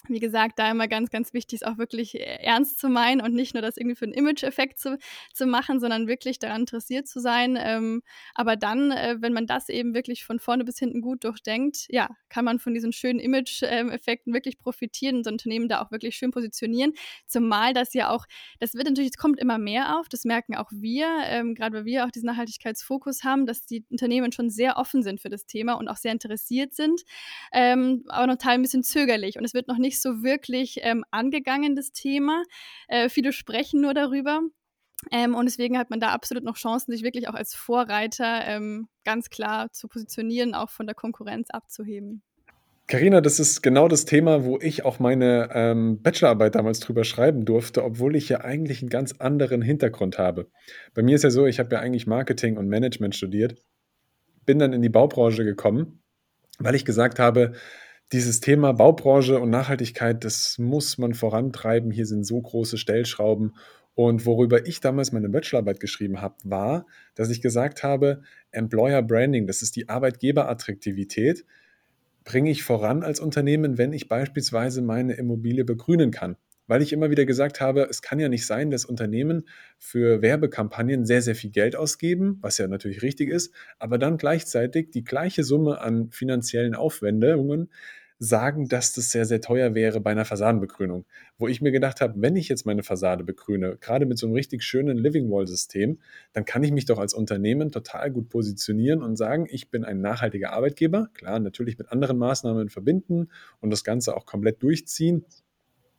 wie 0.08 0.20
gesagt, 0.20 0.58
da 0.58 0.70
immer 0.70 0.88
ganz, 0.88 1.10
ganz 1.10 1.32
wichtig 1.32 1.62
ist, 1.62 1.66
auch 1.66 1.78
wirklich 1.78 2.14
äh, 2.14 2.42
ernst 2.42 2.78
zu 2.78 2.88
meinen 2.88 3.20
und 3.20 3.34
nicht 3.34 3.54
nur 3.54 3.62
das 3.62 3.76
irgendwie 3.76 3.96
für 3.96 4.04
einen 4.04 4.14
Image-Effekt 4.14 4.78
zu, 4.78 4.98
zu 5.32 5.46
machen, 5.46 5.80
sondern 5.80 6.06
wirklich 6.06 6.38
daran 6.38 6.62
interessiert 6.62 7.08
zu 7.08 7.20
sein. 7.20 7.58
Ähm, 7.60 8.02
aber 8.34 8.56
dann, 8.56 8.90
äh, 8.90 9.16
wenn 9.20 9.32
man 9.32 9.46
das 9.46 9.68
eben 9.68 9.94
wirklich 9.94 10.24
von 10.24 10.38
vorne 10.38 10.64
bis 10.64 10.78
hinten 10.78 11.00
gut 11.00 11.24
durchdenkt, 11.24 11.86
ja, 11.88 12.08
kann 12.28 12.44
man 12.44 12.58
von 12.58 12.74
diesen 12.74 12.92
schönen 12.92 13.18
Image-Effekten 13.18 14.32
wirklich 14.32 14.58
profitieren 14.58 15.16
und 15.16 15.24
so 15.24 15.30
ein 15.30 15.34
Unternehmen 15.34 15.68
da 15.68 15.82
auch 15.82 15.90
wirklich 15.90 16.16
schön 16.16 16.30
positionieren. 16.30 16.92
Zumal 17.26 17.72
das 17.72 17.94
ja 17.94 18.10
auch, 18.10 18.26
das 18.58 18.74
wird 18.74 18.86
natürlich, 18.88 19.10
es 19.10 19.18
kommt 19.18 19.38
immer 19.38 19.58
mehr 19.58 19.98
auf, 19.98 20.08
das 20.08 20.24
merken 20.24 20.56
auch 20.56 20.70
wir, 20.72 21.08
ähm, 21.24 21.54
gerade 21.54 21.78
weil 21.78 21.84
wir 21.84 22.04
auch 22.04 22.10
diesen 22.10 22.26
Nachhaltigkeitsfokus 22.26 23.24
haben, 23.24 23.46
dass 23.46 23.64
die 23.66 23.84
Unternehmen 23.90 24.32
schon 24.32 24.50
sehr 24.50 24.76
offen 24.76 25.02
sind 25.02 25.20
für 25.20 25.28
das 25.28 25.46
Thema 25.46 25.74
und 25.74 25.88
auch 25.88 25.96
sehr 25.96 26.12
interessiert 26.12 26.74
sind, 26.74 27.02
ähm, 27.52 28.04
aber 28.08 28.26
noch 28.26 28.36
teil 28.36 28.54
ein 28.54 28.62
bisschen 28.62 28.82
zögerlich 28.82 29.38
und 29.38 29.44
es 29.44 29.54
wird 29.54 29.68
noch 29.68 29.78
nicht 29.78 29.95
nicht 29.96 30.02
so 30.02 30.22
wirklich 30.22 30.80
ähm, 30.82 31.04
angegangen, 31.10 31.74
das 31.74 31.92
Thema. 31.92 32.42
Äh, 32.88 33.08
viele 33.08 33.32
sprechen 33.32 33.80
nur 33.80 33.94
darüber. 33.94 34.42
Ähm, 35.10 35.34
und 35.34 35.46
deswegen 35.46 35.78
hat 35.78 35.90
man 35.90 36.00
da 36.00 36.08
absolut 36.08 36.44
noch 36.44 36.56
Chancen, 36.56 36.92
sich 36.92 37.02
wirklich 37.02 37.28
auch 37.28 37.34
als 37.34 37.54
Vorreiter 37.54 38.42
ähm, 38.46 38.88
ganz 39.04 39.30
klar 39.30 39.72
zu 39.72 39.88
positionieren, 39.88 40.54
auch 40.54 40.70
von 40.70 40.86
der 40.86 40.94
Konkurrenz 40.94 41.50
abzuheben. 41.50 42.22
Carina, 42.88 43.20
das 43.20 43.40
ist 43.40 43.62
genau 43.62 43.88
das 43.88 44.04
Thema, 44.04 44.44
wo 44.44 44.58
ich 44.60 44.84
auch 44.84 45.00
meine 45.00 45.50
ähm, 45.52 46.02
Bachelorarbeit 46.02 46.54
damals 46.54 46.78
drüber 46.80 47.04
schreiben 47.04 47.44
durfte, 47.44 47.82
obwohl 47.82 48.14
ich 48.14 48.28
ja 48.28 48.42
eigentlich 48.42 48.80
einen 48.80 48.90
ganz 48.90 49.12
anderen 49.18 49.60
Hintergrund 49.60 50.18
habe. 50.18 50.48
Bei 50.94 51.02
mir 51.02 51.16
ist 51.16 51.24
ja 51.24 51.30
so, 51.30 51.46
ich 51.46 51.58
habe 51.58 51.74
ja 51.74 51.80
eigentlich 51.80 52.06
Marketing 52.06 52.56
und 52.56 52.68
Management 52.68 53.16
studiert, 53.16 53.60
bin 54.44 54.58
dann 54.58 54.72
in 54.72 54.82
die 54.82 54.88
Baubranche 54.88 55.44
gekommen, 55.44 56.00
weil 56.58 56.76
ich 56.76 56.84
gesagt 56.84 57.18
habe, 57.18 57.52
dieses 58.12 58.40
Thema 58.40 58.72
Baubranche 58.72 59.40
und 59.40 59.50
Nachhaltigkeit, 59.50 60.24
das 60.24 60.58
muss 60.58 60.98
man 60.98 61.14
vorantreiben. 61.14 61.90
Hier 61.90 62.06
sind 62.06 62.24
so 62.24 62.40
große 62.40 62.78
Stellschrauben. 62.78 63.54
Und 63.94 64.26
worüber 64.26 64.66
ich 64.66 64.80
damals 64.80 65.12
meine 65.12 65.28
Bachelorarbeit 65.28 65.80
geschrieben 65.80 66.20
habe, 66.20 66.36
war, 66.44 66.86
dass 67.14 67.30
ich 67.30 67.40
gesagt 67.40 67.82
habe, 67.82 68.22
Employer 68.50 69.02
Branding, 69.02 69.46
das 69.46 69.62
ist 69.62 69.74
die 69.74 69.88
Arbeitgeberattraktivität, 69.88 71.44
bringe 72.24 72.50
ich 72.50 72.62
voran 72.62 73.02
als 73.02 73.20
Unternehmen, 73.20 73.78
wenn 73.78 73.92
ich 73.92 74.08
beispielsweise 74.08 74.82
meine 74.82 75.14
Immobilie 75.14 75.64
begrünen 75.64 76.10
kann 76.10 76.36
weil 76.66 76.82
ich 76.82 76.92
immer 76.92 77.10
wieder 77.10 77.26
gesagt 77.26 77.60
habe, 77.60 77.86
es 77.90 78.02
kann 78.02 78.18
ja 78.18 78.28
nicht 78.28 78.46
sein, 78.46 78.70
dass 78.70 78.84
Unternehmen 78.84 79.48
für 79.78 80.22
Werbekampagnen 80.22 81.06
sehr, 81.06 81.22
sehr 81.22 81.34
viel 81.34 81.50
Geld 81.50 81.76
ausgeben, 81.76 82.38
was 82.40 82.58
ja 82.58 82.68
natürlich 82.68 83.02
richtig 83.02 83.30
ist, 83.30 83.54
aber 83.78 83.98
dann 83.98 84.16
gleichzeitig 84.18 84.90
die 84.90 85.04
gleiche 85.04 85.44
Summe 85.44 85.80
an 85.80 86.10
finanziellen 86.10 86.74
Aufwendungen 86.74 87.70
sagen, 88.18 88.68
dass 88.68 88.92
das 88.94 89.10
sehr, 89.10 89.26
sehr 89.26 89.40
teuer 89.40 89.74
wäre 89.74 90.00
bei 90.00 90.10
einer 90.10 90.24
Fassadenbegrünung. 90.24 91.04
Wo 91.38 91.48
ich 91.48 91.60
mir 91.60 91.70
gedacht 91.70 92.00
habe, 92.00 92.14
wenn 92.16 92.36
ich 92.36 92.48
jetzt 92.48 92.64
meine 92.64 92.82
Fassade 92.82 93.24
begrüne, 93.24 93.76
gerade 93.78 94.06
mit 94.06 94.18
so 94.18 94.26
einem 94.26 94.34
richtig 94.34 94.62
schönen 94.62 94.96
Living 94.96 95.30
Wall-System, 95.30 95.98
dann 96.32 96.44
kann 96.44 96.62
ich 96.62 96.72
mich 96.72 96.86
doch 96.86 96.98
als 96.98 97.12
Unternehmen 97.12 97.72
total 97.72 98.10
gut 98.10 98.28
positionieren 98.30 99.02
und 99.02 99.16
sagen, 99.16 99.46
ich 99.50 99.70
bin 99.70 99.84
ein 99.84 100.00
nachhaltiger 100.00 100.52
Arbeitgeber. 100.52 101.08
Klar, 101.12 101.40
natürlich 101.40 101.76
mit 101.78 101.92
anderen 101.92 102.16
Maßnahmen 102.16 102.70
verbinden 102.70 103.28
und 103.60 103.70
das 103.70 103.84
Ganze 103.84 104.16
auch 104.16 104.24
komplett 104.24 104.62
durchziehen. 104.62 105.26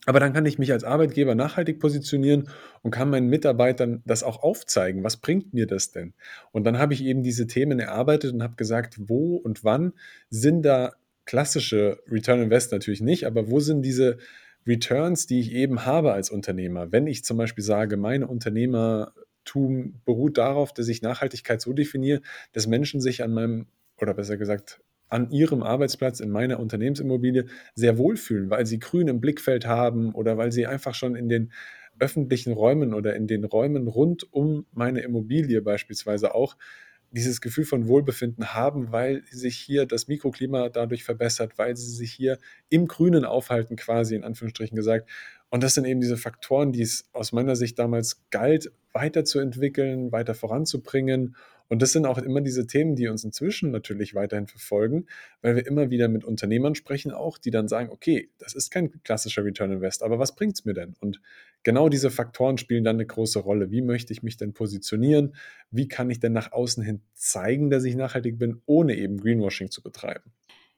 Aber 0.07 0.21
dann 0.21 0.31
kann 0.31 0.45
ich 0.45 0.57
mich 0.57 0.71
als 0.71 0.85
Arbeitgeber 0.85 1.35
nachhaltig 1.35 1.81
positionieren 1.81 2.47
und 2.81 2.91
kann 2.91 3.09
meinen 3.09 3.27
Mitarbeitern 3.27 4.01
das 4.05 4.23
auch 4.23 4.41
aufzeigen. 4.41 5.03
Was 5.03 5.17
bringt 5.17 5.53
mir 5.53 5.67
das 5.67 5.91
denn? 5.91 6.13
Und 6.53 6.63
dann 6.63 6.79
habe 6.79 6.93
ich 6.93 7.03
eben 7.03 7.24
diese 7.24 7.46
Themen 7.46 7.77
erarbeitet 7.77 8.33
und 8.33 8.41
habe 8.41 8.55
gesagt, 8.55 8.96
wo 9.00 9.35
und 9.35 9.65
wann 9.65 9.91
sind 10.29 10.61
da 10.61 10.93
klassische 11.25 12.01
Return 12.09 12.41
Invest 12.41 12.72
natürlich 12.72 13.01
nicht, 13.01 13.27
aber 13.27 13.51
wo 13.51 13.59
sind 13.59 13.81
diese 13.81 14.17
Returns, 14.65 15.27
die 15.27 15.41
ich 15.41 15.51
eben 15.51 15.85
habe 15.85 16.13
als 16.13 16.29
Unternehmer? 16.29 16.93
Wenn 16.93 17.05
ich 17.05 17.25
zum 17.25 17.35
Beispiel 17.35 17.65
sage, 17.65 17.98
meine 17.98 18.27
Unternehmertum 18.27 20.00
beruht 20.05 20.37
darauf, 20.37 20.74
dass 20.74 20.87
ich 20.87 21.01
Nachhaltigkeit 21.01 21.59
so 21.59 21.74
definiere, 21.74 22.22
dass 22.53 22.65
Menschen 22.65 23.01
sich 23.01 23.24
an 23.24 23.33
meinem, 23.33 23.67
oder 23.98 24.13
besser 24.13 24.37
gesagt, 24.37 24.79
an 25.09 25.31
ihrem 25.31 25.63
Arbeitsplatz 25.63 26.20
in 26.20 26.29
meiner 26.29 26.59
Unternehmensimmobilie 26.59 27.46
sehr 27.75 27.98
wohlfühlen, 27.98 28.50
weil 28.50 28.65
sie 28.65 28.79
grün 28.79 29.07
im 29.07 29.22
Blickfeld 29.22 29.65
haben 29.65 30.13
oder 30.13 30.37
weil 30.37 30.51
sie 30.51 30.67
einfach 30.67 30.96
schon 30.96 31.15
in 31.15 31.29
den 31.29 31.51
öffentlichen 32.00 32.53
Räumen 32.53 32.93
oder 32.93 33.15
in 33.15 33.27
den 33.27 33.43
Räumen 33.43 33.87
rund 33.87 34.31
um 34.31 34.65
meine 34.72 35.01
Immobilie 35.01 35.61
beispielsweise 35.61 36.35
auch 36.35 36.55
dieses 37.11 37.41
Gefühl 37.41 37.63
von 37.63 37.87
Wohlbefinden 37.87 38.53
haben, 38.53 38.91
weil 38.91 39.24
sich 39.31 39.57
hier 39.57 39.85
das 39.85 40.07
Mikroklima 40.07 40.70
dadurch 40.70 41.03
verbessert, 41.03 41.53
weil 41.57 41.77
sie 41.77 41.89
sich 41.89 42.11
hier 42.11 42.37
im 42.70 42.87
Grünen 42.87 43.24
aufhalten, 43.24 43.77
quasi 43.77 44.15
in 44.15 44.24
Anführungsstrichen 44.24 44.75
gesagt. 44.75 45.09
Und 45.50 45.63
das 45.63 45.75
sind 45.75 45.85
eben 45.85 46.01
diese 46.01 46.17
Faktoren, 46.17 46.74
die 46.74 46.81
es 46.81 47.09
aus 47.13 47.31
meiner 47.31 47.55
Sicht 47.55 47.79
damals 47.79 48.22
galt, 48.29 48.72
weiterzuentwickeln, 48.91 50.11
weiter 50.11 50.35
voranzubringen 50.35 51.35
und 51.70 51.82
das 51.82 51.92
sind 51.92 52.06
auch 52.06 52.18
immer 52.18 52.42
diese 52.42 52.68
Themen, 52.68 52.96
die 52.96 53.08
uns 53.08 53.24
inzwischen 53.24 53.72
natürlich 53.72 54.16
weiterhin 54.16 54.48
verfolgen, 54.48 55.06
weil 55.42 55.56
wir 55.56 55.68
immer 55.68 55.90
wieder 55.90 56.08
mit 56.08 56.24
Unternehmern 56.24 56.75
sprechen, 56.75 57.12
auch 57.12 57.38
die 57.38 57.51
dann 57.51 57.68
sagen, 57.68 57.90
okay, 57.90 58.30
das 58.38 58.53
ist 58.53 58.72
kein 58.72 58.92
klassischer 59.03 59.44
Return 59.44 59.72
Invest, 59.72 60.03
aber 60.03 60.20
was 60.20 60.36
bringt 60.36 60.56
es 60.56 60.66
mir 60.66 60.74
denn? 60.74 60.96
Und 61.00 61.22
genau 61.64 61.90
diese 61.90 62.10
Faktoren 62.12 62.58
spielen 62.58 62.84
dann 62.84 62.98
eine 62.98 63.06
große 63.06 63.40
Rolle. 63.40 63.72
Wie 63.72 63.82
möchte 63.82 64.14
ich 64.14 64.24
mich 64.24 64.38
denn 64.38 64.53
positionieren? 64.53 65.36
Wie 65.72 65.88
kann 65.88 66.10
ich 66.10 66.20
denn 66.20 66.34
nach 66.34 66.51
außen 66.51 66.84
hin 66.84 67.01
zeigen, 67.14 67.70
dass 67.70 67.84
ich 67.84 67.96
nachhaltig 67.96 68.40
bin, 68.40 68.62
ohne 68.66 68.96
eben 68.96 69.18
Greenwashing 69.18 69.70
zu 69.72 69.82
betreiben? 69.82 70.32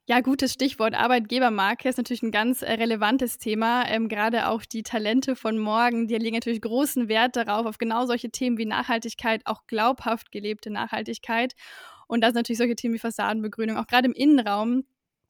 Ja, 0.09 0.21
gutes 0.21 0.53
Stichwort. 0.53 0.95
Arbeitgebermarke 0.95 1.87
ist 1.87 1.97
natürlich 1.97 2.23
ein 2.23 2.31
ganz 2.31 2.63
äh, 2.63 2.71
relevantes 2.71 3.37
Thema. 3.37 3.87
Ähm, 3.87 4.09
Gerade 4.09 4.47
auch 4.47 4.65
die 4.65 4.81
Talente 4.81 5.35
von 5.35 5.59
morgen, 5.59 6.07
die 6.07 6.15
legen 6.15 6.33
natürlich 6.33 6.61
großen 6.61 7.09
Wert 7.09 7.35
darauf, 7.35 7.67
auf 7.67 7.77
genau 7.77 8.07
solche 8.07 8.31
Themen 8.31 8.57
wie 8.57 8.65
Nachhaltigkeit, 8.65 9.43
auch 9.45 9.67
glaubhaft 9.67 10.31
gelebte 10.31 10.71
Nachhaltigkeit. 10.71 11.53
Und 12.07 12.21
das 12.21 12.29
sind 12.29 12.37
natürlich 12.37 12.57
solche 12.57 12.75
Themen 12.75 12.95
wie 12.95 12.99
Fassadenbegrünung, 12.99 13.77
auch 13.77 13.85
gerade 13.85 14.07
im 14.07 14.13
Innenraum. 14.13 14.83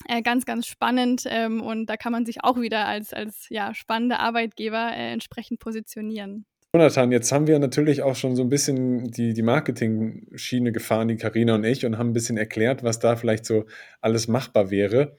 Äh, 0.08 0.22
ganz, 0.22 0.46
ganz 0.46 0.66
spannend 0.66 1.24
ähm, 1.26 1.62
und 1.62 1.88
da 1.88 1.98
kann 1.98 2.14
man 2.14 2.26
sich 2.26 2.46
auch 2.46 2.62
wieder 2.62 2.88
als, 2.88 3.14
als 3.14 3.50
ja, 3.50 3.74
spannende 3.74 4.20
Arbeitgeber 4.20 4.94
äh, 4.94 5.12
entsprechend 5.12 5.60
positionieren. 5.60 6.46
Jonathan, 6.76 7.12
jetzt 7.12 7.32
haben 7.32 7.48
wir 7.48 7.58
natürlich 7.58 8.04
auch 8.04 8.16
schon 8.16 8.36
so 8.36 8.44
ein 8.44 8.50
bisschen 8.50 9.10
die, 9.10 9.34
die 9.34 9.42
Marketing-Schiene 9.42 10.72
gefahren, 10.72 11.08
die 11.08 11.16
Karina 11.16 11.56
und 11.56 11.64
ich, 11.64 11.84
und 11.84 11.98
haben 11.98 12.12
ein 12.12 12.14
bisschen 12.14 12.38
erklärt, 12.38 12.84
was 12.84 13.00
da 13.00 13.16
vielleicht 13.16 13.44
so 13.46 13.66
alles 14.02 14.28
machbar 14.28 14.70
wäre. 14.70 15.18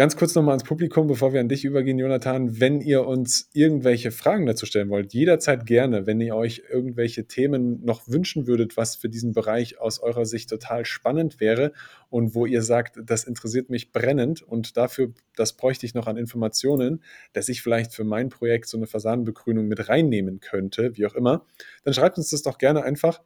Ganz 0.00 0.16
kurz 0.16 0.34
nochmal 0.34 0.52
ans 0.52 0.64
Publikum, 0.64 1.08
bevor 1.08 1.34
wir 1.34 1.40
an 1.40 1.50
dich 1.50 1.62
übergehen, 1.62 1.98
Jonathan. 1.98 2.58
Wenn 2.58 2.80
ihr 2.80 3.06
uns 3.06 3.50
irgendwelche 3.52 4.12
Fragen 4.12 4.46
dazu 4.46 4.64
stellen 4.64 4.88
wollt, 4.88 5.12
jederzeit 5.12 5.66
gerne. 5.66 6.06
Wenn 6.06 6.22
ihr 6.22 6.34
euch 6.34 6.62
irgendwelche 6.70 7.26
Themen 7.26 7.84
noch 7.84 8.08
wünschen 8.08 8.46
würdet, 8.46 8.78
was 8.78 8.96
für 8.96 9.10
diesen 9.10 9.34
Bereich 9.34 9.78
aus 9.78 10.00
eurer 10.00 10.24
Sicht 10.24 10.48
total 10.48 10.86
spannend 10.86 11.38
wäre 11.38 11.74
und 12.08 12.34
wo 12.34 12.46
ihr 12.46 12.62
sagt, 12.62 12.98
das 13.04 13.24
interessiert 13.24 13.68
mich 13.68 13.92
brennend 13.92 14.40
und 14.40 14.78
dafür, 14.78 15.12
das 15.36 15.52
bräuchte 15.52 15.84
ich 15.84 15.92
noch 15.92 16.06
an 16.06 16.16
Informationen, 16.16 17.02
dass 17.34 17.50
ich 17.50 17.60
vielleicht 17.60 17.92
für 17.92 18.04
mein 18.04 18.30
Projekt 18.30 18.68
so 18.68 18.78
eine 18.78 18.86
Fassadenbegrünung 18.86 19.68
mit 19.68 19.90
reinnehmen 19.90 20.40
könnte, 20.40 20.96
wie 20.96 21.04
auch 21.04 21.14
immer, 21.14 21.44
dann 21.84 21.92
schreibt 21.92 22.16
uns 22.16 22.30
das 22.30 22.40
doch 22.40 22.56
gerne 22.56 22.84
einfach 22.84 23.20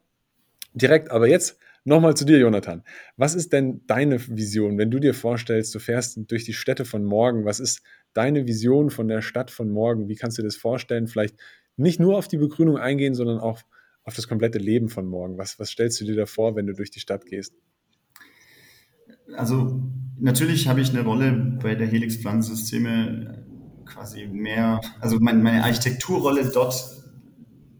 direkt. 0.73 1.09
Aber 1.09 1.29
jetzt 1.29 1.57
Nochmal 1.87 2.17
zu 2.17 2.25
dir, 2.25 2.39
Jonathan. 2.39 2.83
Was 3.15 3.35
ist 3.35 3.53
denn 3.53 3.81
deine 3.85 4.19
Vision, 4.19 4.79
wenn 4.79 4.89
du 4.89 4.99
dir 4.99 5.13
vorstellst, 5.13 5.73
du 5.75 5.79
fährst 5.79 6.19
durch 6.27 6.43
die 6.43 6.53
Städte 6.53 6.83
von 6.83 7.05
morgen? 7.05 7.45
Was 7.45 7.59
ist 7.59 7.83
deine 8.13 8.47
Vision 8.47 8.89
von 8.89 9.07
der 9.07 9.21
Stadt 9.21 9.51
von 9.51 9.69
morgen? 9.69 10.09
Wie 10.09 10.15
kannst 10.15 10.39
du 10.39 10.41
dir 10.41 10.47
das 10.47 10.55
vorstellen? 10.55 11.05
Vielleicht 11.05 11.37
nicht 11.77 11.99
nur 11.99 12.17
auf 12.17 12.27
die 12.27 12.37
Begrünung 12.37 12.77
eingehen, 12.77 13.13
sondern 13.13 13.37
auch 13.37 13.61
auf 14.03 14.15
das 14.15 14.27
komplette 14.27 14.57
Leben 14.57 14.89
von 14.89 15.05
morgen. 15.05 15.37
Was, 15.37 15.59
was 15.59 15.69
stellst 15.69 16.01
du 16.01 16.05
dir 16.05 16.15
da 16.15 16.25
vor, 16.25 16.55
wenn 16.55 16.65
du 16.65 16.73
durch 16.73 16.89
die 16.89 16.99
Stadt 16.99 17.27
gehst? 17.27 17.53
Also 19.35 19.83
natürlich 20.19 20.67
habe 20.67 20.81
ich 20.81 20.89
eine 20.89 21.03
Rolle 21.03 21.59
bei 21.61 21.75
der 21.75 21.85
Helix 21.85 22.15
Pflanzensysteme 22.15 23.45
quasi 23.85 24.25
mehr, 24.25 24.81
also 24.99 25.19
meine, 25.19 25.43
meine 25.43 25.63
Architekturrolle 25.63 26.49
dort 26.51 26.73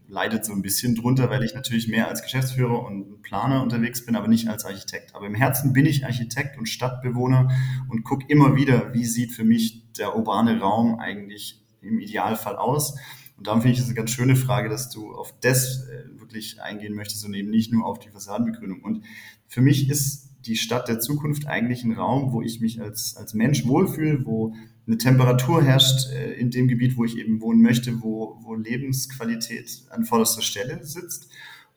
leidet 0.08 0.44
so 0.44 0.52
ein 0.52 0.62
bisschen 0.62 0.94
drunter, 0.94 1.30
weil 1.30 1.42
ich 1.42 1.54
natürlich 1.54 1.88
mehr 1.88 2.08
als 2.08 2.22
Geschäftsführer 2.22 2.84
und 2.84 3.22
Planer 3.22 3.62
unterwegs 3.62 4.04
bin, 4.04 4.16
aber 4.16 4.28
nicht 4.28 4.48
als 4.48 4.64
Architekt. 4.64 5.14
Aber 5.14 5.26
im 5.26 5.34
Herzen 5.34 5.72
bin 5.72 5.86
ich 5.86 6.04
Architekt 6.04 6.58
und 6.58 6.68
Stadtbewohner 6.68 7.50
und 7.88 8.04
gucke 8.04 8.26
immer 8.28 8.56
wieder, 8.56 8.94
wie 8.94 9.04
sieht 9.04 9.32
für 9.32 9.44
mich 9.44 9.84
der 9.98 10.16
urbane 10.16 10.60
Raum 10.60 10.98
eigentlich 10.98 11.64
im 11.80 11.98
Idealfall 11.98 12.56
aus? 12.56 12.96
Und 13.36 13.46
darum 13.46 13.62
finde 13.62 13.74
ich 13.74 13.80
es 13.80 13.86
eine 13.86 13.94
ganz 13.94 14.10
schöne 14.10 14.36
Frage, 14.36 14.68
dass 14.68 14.88
du 14.88 15.12
auf 15.12 15.34
das 15.40 15.88
äh, 15.88 16.20
wirklich 16.20 16.62
eingehen 16.62 16.94
möchtest 16.94 17.24
und 17.24 17.34
eben 17.34 17.50
nicht 17.50 17.72
nur 17.72 17.84
auf 17.84 17.98
die 17.98 18.08
Fassadenbegrünung. 18.08 18.80
Und 18.82 19.04
für 19.46 19.60
mich 19.60 19.90
ist 19.90 20.30
die 20.46 20.56
Stadt 20.56 20.88
der 20.88 21.00
Zukunft 21.00 21.46
eigentlich 21.46 21.84
ein 21.84 21.92
Raum, 21.92 22.32
wo 22.32 22.40
ich 22.40 22.60
mich 22.60 22.80
als, 22.80 23.16
als 23.16 23.34
Mensch 23.34 23.66
wohlfühle, 23.66 24.24
wo 24.24 24.54
eine 24.86 24.98
Temperatur 24.98 25.62
herrscht 25.62 26.10
äh, 26.12 26.34
in 26.34 26.50
dem 26.50 26.68
Gebiet, 26.68 26.96
wo 26.96 27.04
ich 27.04 27.18
eben 27.18 27.40
wohnen 27.40 27.60
möchte, 27.60 28.02
wo, 28.02 28.38
wo 28.42 28.54
Lebensqualität 28.54 29.84
an 29.90 30.04
vorderster 30.04 30.42
Stelle 30.42 30.84
sitzt. 30.84 31.28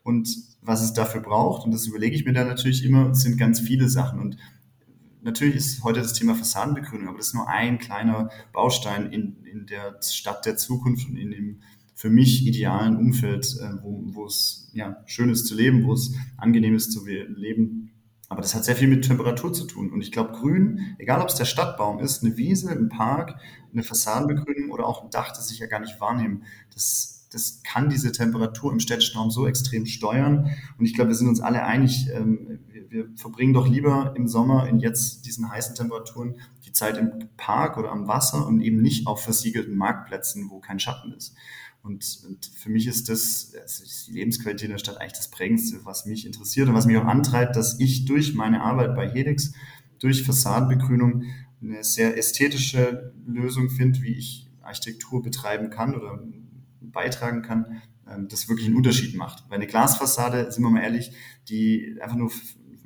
Und 0.02 0.28
was 0.62 0.82
es 0.82 0.92
dafür 0.92 1.20
braucht, 1.20 1.64
und 1.64 1.72
das 1.72 1.86
überlege 1.86 2.16
ich 2.16 2.24
mir 2.24 2.32
dann 2.32 2.46
natürlich 2.46 2.84
immer, 2.84 3.14
sind 3.14 3.36
ganz 3.36 3.60
viele 3.60 3.88
Sachen. 3.88 4.20
Und 4.20 4.36
natürlich 5.22 5.56
ist 5.56 5.84
heute 5.84 6.00
das 6.00 6.14
Thema 6.14 6.34
Fassadenbegrünung, 6.34 7.08
aber 7.08 7.18
das 7.18 7.28
ist 7.28 7.34
nur 7.34 7.48
ein 7.48 7.78
kleiner 7.78 8.30
Baustein 8.52 9.12
in, 9.12 9.44
in 9.44 9.66
der 9.66 9.98
Stadt 10.02 10.46
der 10.46 10.56
Zukunft 10.56 11.08
und 11.08 11.16
in 11.16 11.30
dem 11.30 11.60
für 11.94 12.08
mich 12.08 12.46
idealen 12.46 12.96
Umfeld, 12.96 13.44
äh, 13.60 13.82
wo, 13.82 14.02
wo 14.14 14.24
es 14.24 14.70
ja, 14.72 15.02
schön 15.04 15.28
ist 15.28 15.46
zu 15.46 15.54
leben, 15.54 15.84
wo 15.84 15.92
es 15.92 16.14
angenehm 16.38 16.74
ist 16.74 16.92
zu 16.92 17.04
leben. 17.06 17.90
Aber 18.30 18.40
das 18.40 18.54
hat 18.54 18.64
sehr 18.64 18.76
viel 18.76 18.88
mit 18.88 19.04
Temperatur 19.04 19.52
zu 19.52 19.66
tun. 19.66 19.92
Und 19.92 20.00
ich 20.00 20.12
glaube, 20.12 20.32
Grün, 20.32 20.94
egal 20.98 21.20
ob 21.20 21.28
es 21.28 21.34
der 21.34 21.44
Stadtbaum 21.44 21.98
ist, 21.98 22.24
eine 22.24 22.36
Wiese, 22.36 22.70
ein 22.70 22.88
Park, 22.88 23.34
eine 23.72 23.82
Fassadenbegrünung 23.82 24.70
oder 24.70 24.86
auch 24.86 25.02
ein 25.02 25.10
Dach, 25.10 25.32
das 25.32 25.50
ich 25.50 25.58
ja 25.58 25.66
gar 25.66 25.80
nicht 25.80 26.00
wahrnehme, 26.00 26.40
das 26.72 27.20
das 27.32 27.62
kann 27.62 27.88
diese 27.88 28.12
Temperatur 28.12 28.72
im 28.72 28.80
städtischen 28.80 29.18
Raum 29.18 29.30
so 29.30 29.46
extrem 29.46 29.86
steuern. 29.86 30.50
Und 30.78 30.84
ich 30.84 30.94
glaube, 30.94 31.10
wir 31.10 31.14
sind 31.14 31.28
uns 31.28 31.40
alle 31.40 31.62
einig, 31.62 32.08
ähm, 32.12 32.58
wir, 32.66 32.90
wir, 32.90 33.08
verbringen 33.14 33.54
doch 33.54 33.68
lieber 33.68 34.14
im 34.16 34.26
Sommer 34.26 34.68
in 34.68 34.80
jetzt 34.80 35.26
diesen 35.26 35.50
heißen 35.50 35.76
Temperaturen 35.76 36.40
die 36.64 36.72
Zeit 36.72 36.98
im 36.98 37.28
Park 37.36 37.78
oder 37.78 37.92
am 37.92 38.08
Wasser 38.08 38.46
und 38.46 38.60
eben 38.60 38.82
nicht 38.82 39.06
auf 39.06 39.22
versiegelten 39.22 39.76
Marktplätzen, 39.76 40.50
wo 40.50 40.58
kein 40.58 40.80
Schatten 40.80 41.12
ist. 41.12 41.36
Und, 41.82 42.20
und 42.26 42.46
für 42.46 42.68
mich 42.68 42.86
ist 42.86 43.08
das, 43.08 43.52
also 43.60 43.84
die 44.06 44.12
Lebensqualität 44.12 44.66
in 44.66 44.72
der 44.72 44.78
Stadt 44.78 44.98
eigentlich 44.98 45.14
das 45.14 45.30
Prägendste, 45.30 45.80
was 45.84 46.04
mich 46.04 46.26
interessiert 46.26 46.68
und 46.68 46.74
was 46.74 46.86
mich 46.86 46.96
auch 46.98 47.06
antreibt, 47.06 47.56
dass 47.56 47.80
ich 47.80 48.04
durch 48.04 48.34
meine 48.34 48.62
Arbeit 48.62 48.94
bei 48.94 49.08
Helix, 49.08 49.52
durch 49.98 50.22
Fassadenbegrünung 50.22 51.24
eine 51.62 51.82
sehr 51.84 52.16
ästhetische 52.16 53.14
Lösung 53.26 53.70
finde, 53.70 54.02
wie 54.02 54.14
ich 54.14 54.50
Architektur 54.62 55.22
betreiben 55.22 55.70
kann 55.70 55.94
oder 55.94 56.22
beitragen 56.80 57.42
kann, 57.42 57.82
ähm, 58.08 58.28
das 58.28 58.48
wirklich 58.48 58.66
einen 58.66 58.76
Unterschied 58.76 59.16
macht. 59.16 59.44
Weil 59.48 59.56
eine 59.56 59.66
Glasfassade, 59.66 60.50
sind 60.52 60.62
wir 60.62 60.70
mal 60.70 60.82
ehrlich, 60.82 61.12
die 61.48 61.98
einfach 62.00 62.16
nur 62.16 62.30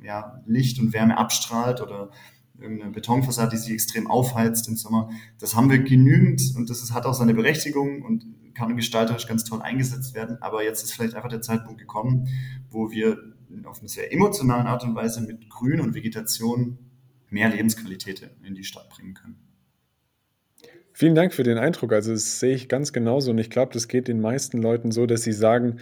ja, 0.03 0.41
Licht 0.45 0.79
und 0.79 0.93
Wärme 0.93 1.17
abstrahlt 1.17 1.81
oder 1.81 2.11
irgendeine 2.59 2.91
Betonfassade, 2.91 3.51
die 3.51 3.57
sich 3.57 3.73
extrem 3.73 4.07
aufheizt 4.07 4.67
im 4.67 4.75
Sommer, 4.75 5.09
das 5.39 5.55
haben 5.55 5.69
wir 5.69 5.79
genügend 5.79 6.41
und 6.55 6.69
das 6.69 6.81
ist, 6.81 6.93
hat 6.93 7.05
auch 7.05 7.13
seine 7.13 7.33
Berechtigung 7.33 8.01
und 8.01 8.25
kann 8.53 8.75
gestalterisch 8.75 9.27
ganz 9.27 9.43
toll 9.43 9.61
eingesetzt 9.61 10.15
werden. 10.15 10.37
Aber 10.41 10.63
jetzt 10.63 10.83
ist 10.83 10.93
vielleicht 10.93 11.15
einfach 11.15 11.29
der 11.29 11.41
Zeitpunkt 11.41 11.79
gekommen, 11.79 12.27
wo 12.69 12.91
wir 12.91 13.17
auf 13.65 13.79
eine 13.79 13.89
sehr 13.89 14.11
emotionale 14.11 14.67
Art 14.67 14.83
und 14.83 14.95
Weise 14.95 15.21
mit 15.21 15.49
Grün 15.49 15.79
und 15.81 15.93
Vegetation 15.93 16.77
mehr 17.29 17.49
Lebensqualität 17.49 18.29
in 18.43 18.55
die 18.55 18.63
Stadt 18.63 18.89
bringen 18.89 19.13
können. 19.13 19.35
Vielen 20.93 21.15
Dank 21.15 21.33
für 21.33 21.43
den 21.43 21.57
Eindruck. 21.57 21.91
Also, 21.91 22.13
das 22.13 22.39
sehe 22.39 22.55
ich 22.55 22.69
ganz 22.69 22.93
genauso 22.93 23.31
und 23.31 23.37
ich 23.37 23.49
glaube, 23.49 23.73
das 23.73 23.89
geht 23.89 24.07
den 24.07 24.21
meisten 24.21 24.61
Leuten 24.61 24.91
so, 24.91 25.05
dass 25.05 25.23
sie 25.23 25.33
sagen 25.33 25.79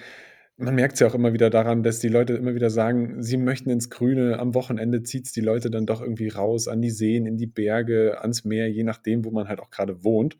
man 0.58 0.76
merkt 0.76 0.94
es 0.94 1.00
ja 1.00 1.08
auch 1.08 1.16
immer 1.16 1.34
wieder 1.34 1.50
daran, 1.50 1.84
dass 1.84 2.00
die 2.00 2.10
Leute 2.10 2.34
immer 2.34 2.56
wieder 2.56 2.70
sagen, 2.70 3.22
sie 3.24 3.38
möchten 3.38 3.70
ins 3.70 3.90
Grüne. 3.90 4.40
Am 4.40 4.54
Wochenende 4.54 5.04
zieht 5.04 5.26
es 5.26 5.32
die 5.32 5.42
Leute 5.42 5.72
dann 5.72 5.86
doch 5.86 6.02
irgendwie 6.02 6.30
raus 6.30 6.68
an 6.68 6.82
die 6.82 6.92
Seen, 6.92 7.26
in 7.26 7.38
die 7.38 7.48
Berge, 7.48 8.22
ans 8.22 8.44
Meer, 8.46 8.70
je 8.70 8.84
nachdem, 8.84 9.26
wo 9.26 9.32
man 9.32 9.48
halt 9.48 9.60
auch 9.60 9.70
gerade 9.72 10.04
wohnt. 10.04 10.38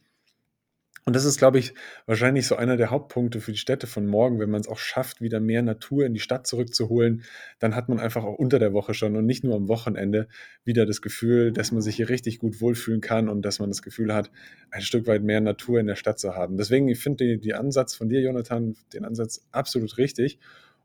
Und 1.06 1.18
das 1.18 1.26
ist, 1.26 1.38
glaube 1.38 1.60
ich, 1.60 1.74
wahrscheinlich 2.06 2.48
so 2.48 2.56
einer 2.56 2.78
der 2.78 2.90
Hauptpunkte 2.90 3.42
für 3.42 3.52
die 3.52 3.58
Städte 3.58 3.88
von 3.88 4.08
morgen. 4.08 4.40
Wenn 4.40 4.50
man 4.50 4.62
es 4.62 4.70
auch 4.70 4.78
schafft, 4.78 5.20
wieder 5.20 5.42
mehr 5.42 5.62
Natur 5.62 6.06
in 6.06 6.14
die 6.14 6.22
Stadt 6.22 6.48
zurückzuholen, 6.48 7.24
dann 7.60 7.76
hat 7.76 7.90
man 7.90 8.00
einfach 8.00 8.24
auch 8.24 8.38
unter 8.38 8.58
der 8.58 8.72
Woche 8.72 8.94
schon 8.94 9.18
und 9.18 9.26
nicht 9.26 9.44
nur 9.44 9.56
am 9.56 9.68
Wochenende 9.68 10.30
wieder 10.64 10.86
das 10.86 11.02
Gefühl, 11.02 11.52
dass 11.52 11.74
man 11.74 11.82
sich 11.82 11.98
hier 11.98 12.08
richtig 12.08 12.40
gut 12.40 12.62
wohlfühlen 12.62 13.02
kann 13.02 13.28
und 13.28 13.42
dass 13.42 13.60
man 13.60 13.70
das 13.70 13.82
Gefühl 13.82 14.14
hat, 14.14 14.32
ein 14.72 14.82
Stück 14.82 15.06
weit 15.08 15.24
mehr 15.24 15.42
Natur 15.42 15.80
in 15.80 15.88
der 15.88 15.96
Stadt 15.96 16.20
zu 16.20 16.36
haben. 16.36 16.56
Deswegen, 16.56 16.88
ich 16.88 17.00
finde 17.00 17.26
die, 17.26 17.40
die 17.40 17.54
Ansatz 17.54 17.96
von 17.96 18.08
dir, 18.08 18.22
Jonathan, 18.22 18.76
den 18.94 19.04
Ansatz 19.04 19.46
absolut 19.52 19.98
richtig 19.98 20.40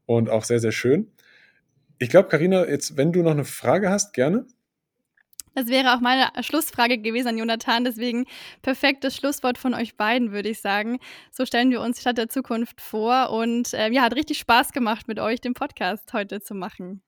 und 0.07 0.31
auch 0.31 0.42
sehr, 0.42 0.59
sehr 0.59 0.72
schön. 0.72 1.07
Ich 1.98 2.11
glaube, 2.11 2.28
Karina, 2.28 2.68
jetzt, 2.68 2.96
wenn 2.96 3.12
du 3.12 3.22
noch 3.22 3.33
eine 3.33 3.44
Frage 3.44 3.90
hast, 3.90 4.14
gerne. 4.14 4.46
Das 5.54 5.68
wäre 5.68 5.94
auch 5.94 6.00
meine 6.00 6.28
Schlussfrage 6.40 6.98
gewesen 6.98 7.28
an 7.28 7.38
Jonathan. 7.38 7.84
Deswegen 7.84 8.26
perfektes 8.62 9.16
Schlusswort 9.16 9.58
von 9.58 9.74
euch 9.74 9.96
beiden, 9.96 10.32
würde 10.32 10.48
ich 10.48 10.61
sagen. 10.61 10.98
So 11.30 11.46
stellen 11.46 11.70
wir 11.70 11.80
uns 11.80 11.96
die 11.96 12.00
Stadt 12.02 12.18
der 12.18 12.28
Zukunft 12.28 12.80
vor. 12.80 13.30
Und 13.30 13.74
äh, 13.74 13.90
ja, 13.90 14.02
hat 14.02 14.14
richtig 14.14 14.38
Spaß 14.38 14.72
gemacht, 14.72 15.08
mit 15.08 15.18
euch 15.18 15.40
den 15.40 15.54
Podcast 15.54 16.12
heute 16.12 16.40
zu 16.40 16.54
machen. 16.54 17.02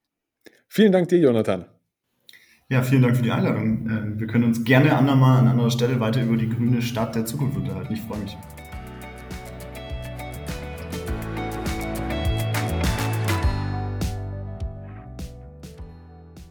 Vielen 0.68 0.92
Dank 0.92 1.09
dir, 1.09 1.18
Jonathan. 1.18 1.66
Ja, 2.68 2.83
vielen 2.83 3.03
Dank 3.03 3.16
für 3.16 3.22
die 3.22 3.33
Einladung. 3.33 3.88
Ähm, 3.90 4.20
wir 4.20 4.29
können 4.29 4.44
uns 4.44 4.62
gerne 4.62 4.96
andermal 4.96 5.38
an 5.38 5.48
anderer 5.48 5.70
Stelle 5.70 5.98
weiter 5.98 6.22
über 6.22 6.37
die 6.37 6.48
grüne 6.48 6.81
Stadt 6.81 7.16
der 7.16 7.26
Zukunft 7.26 7.57
unterhalten. 7.57 7.92
Ich 7.92 8.00
freue 8.00 8.18
mich. 8.18 8.37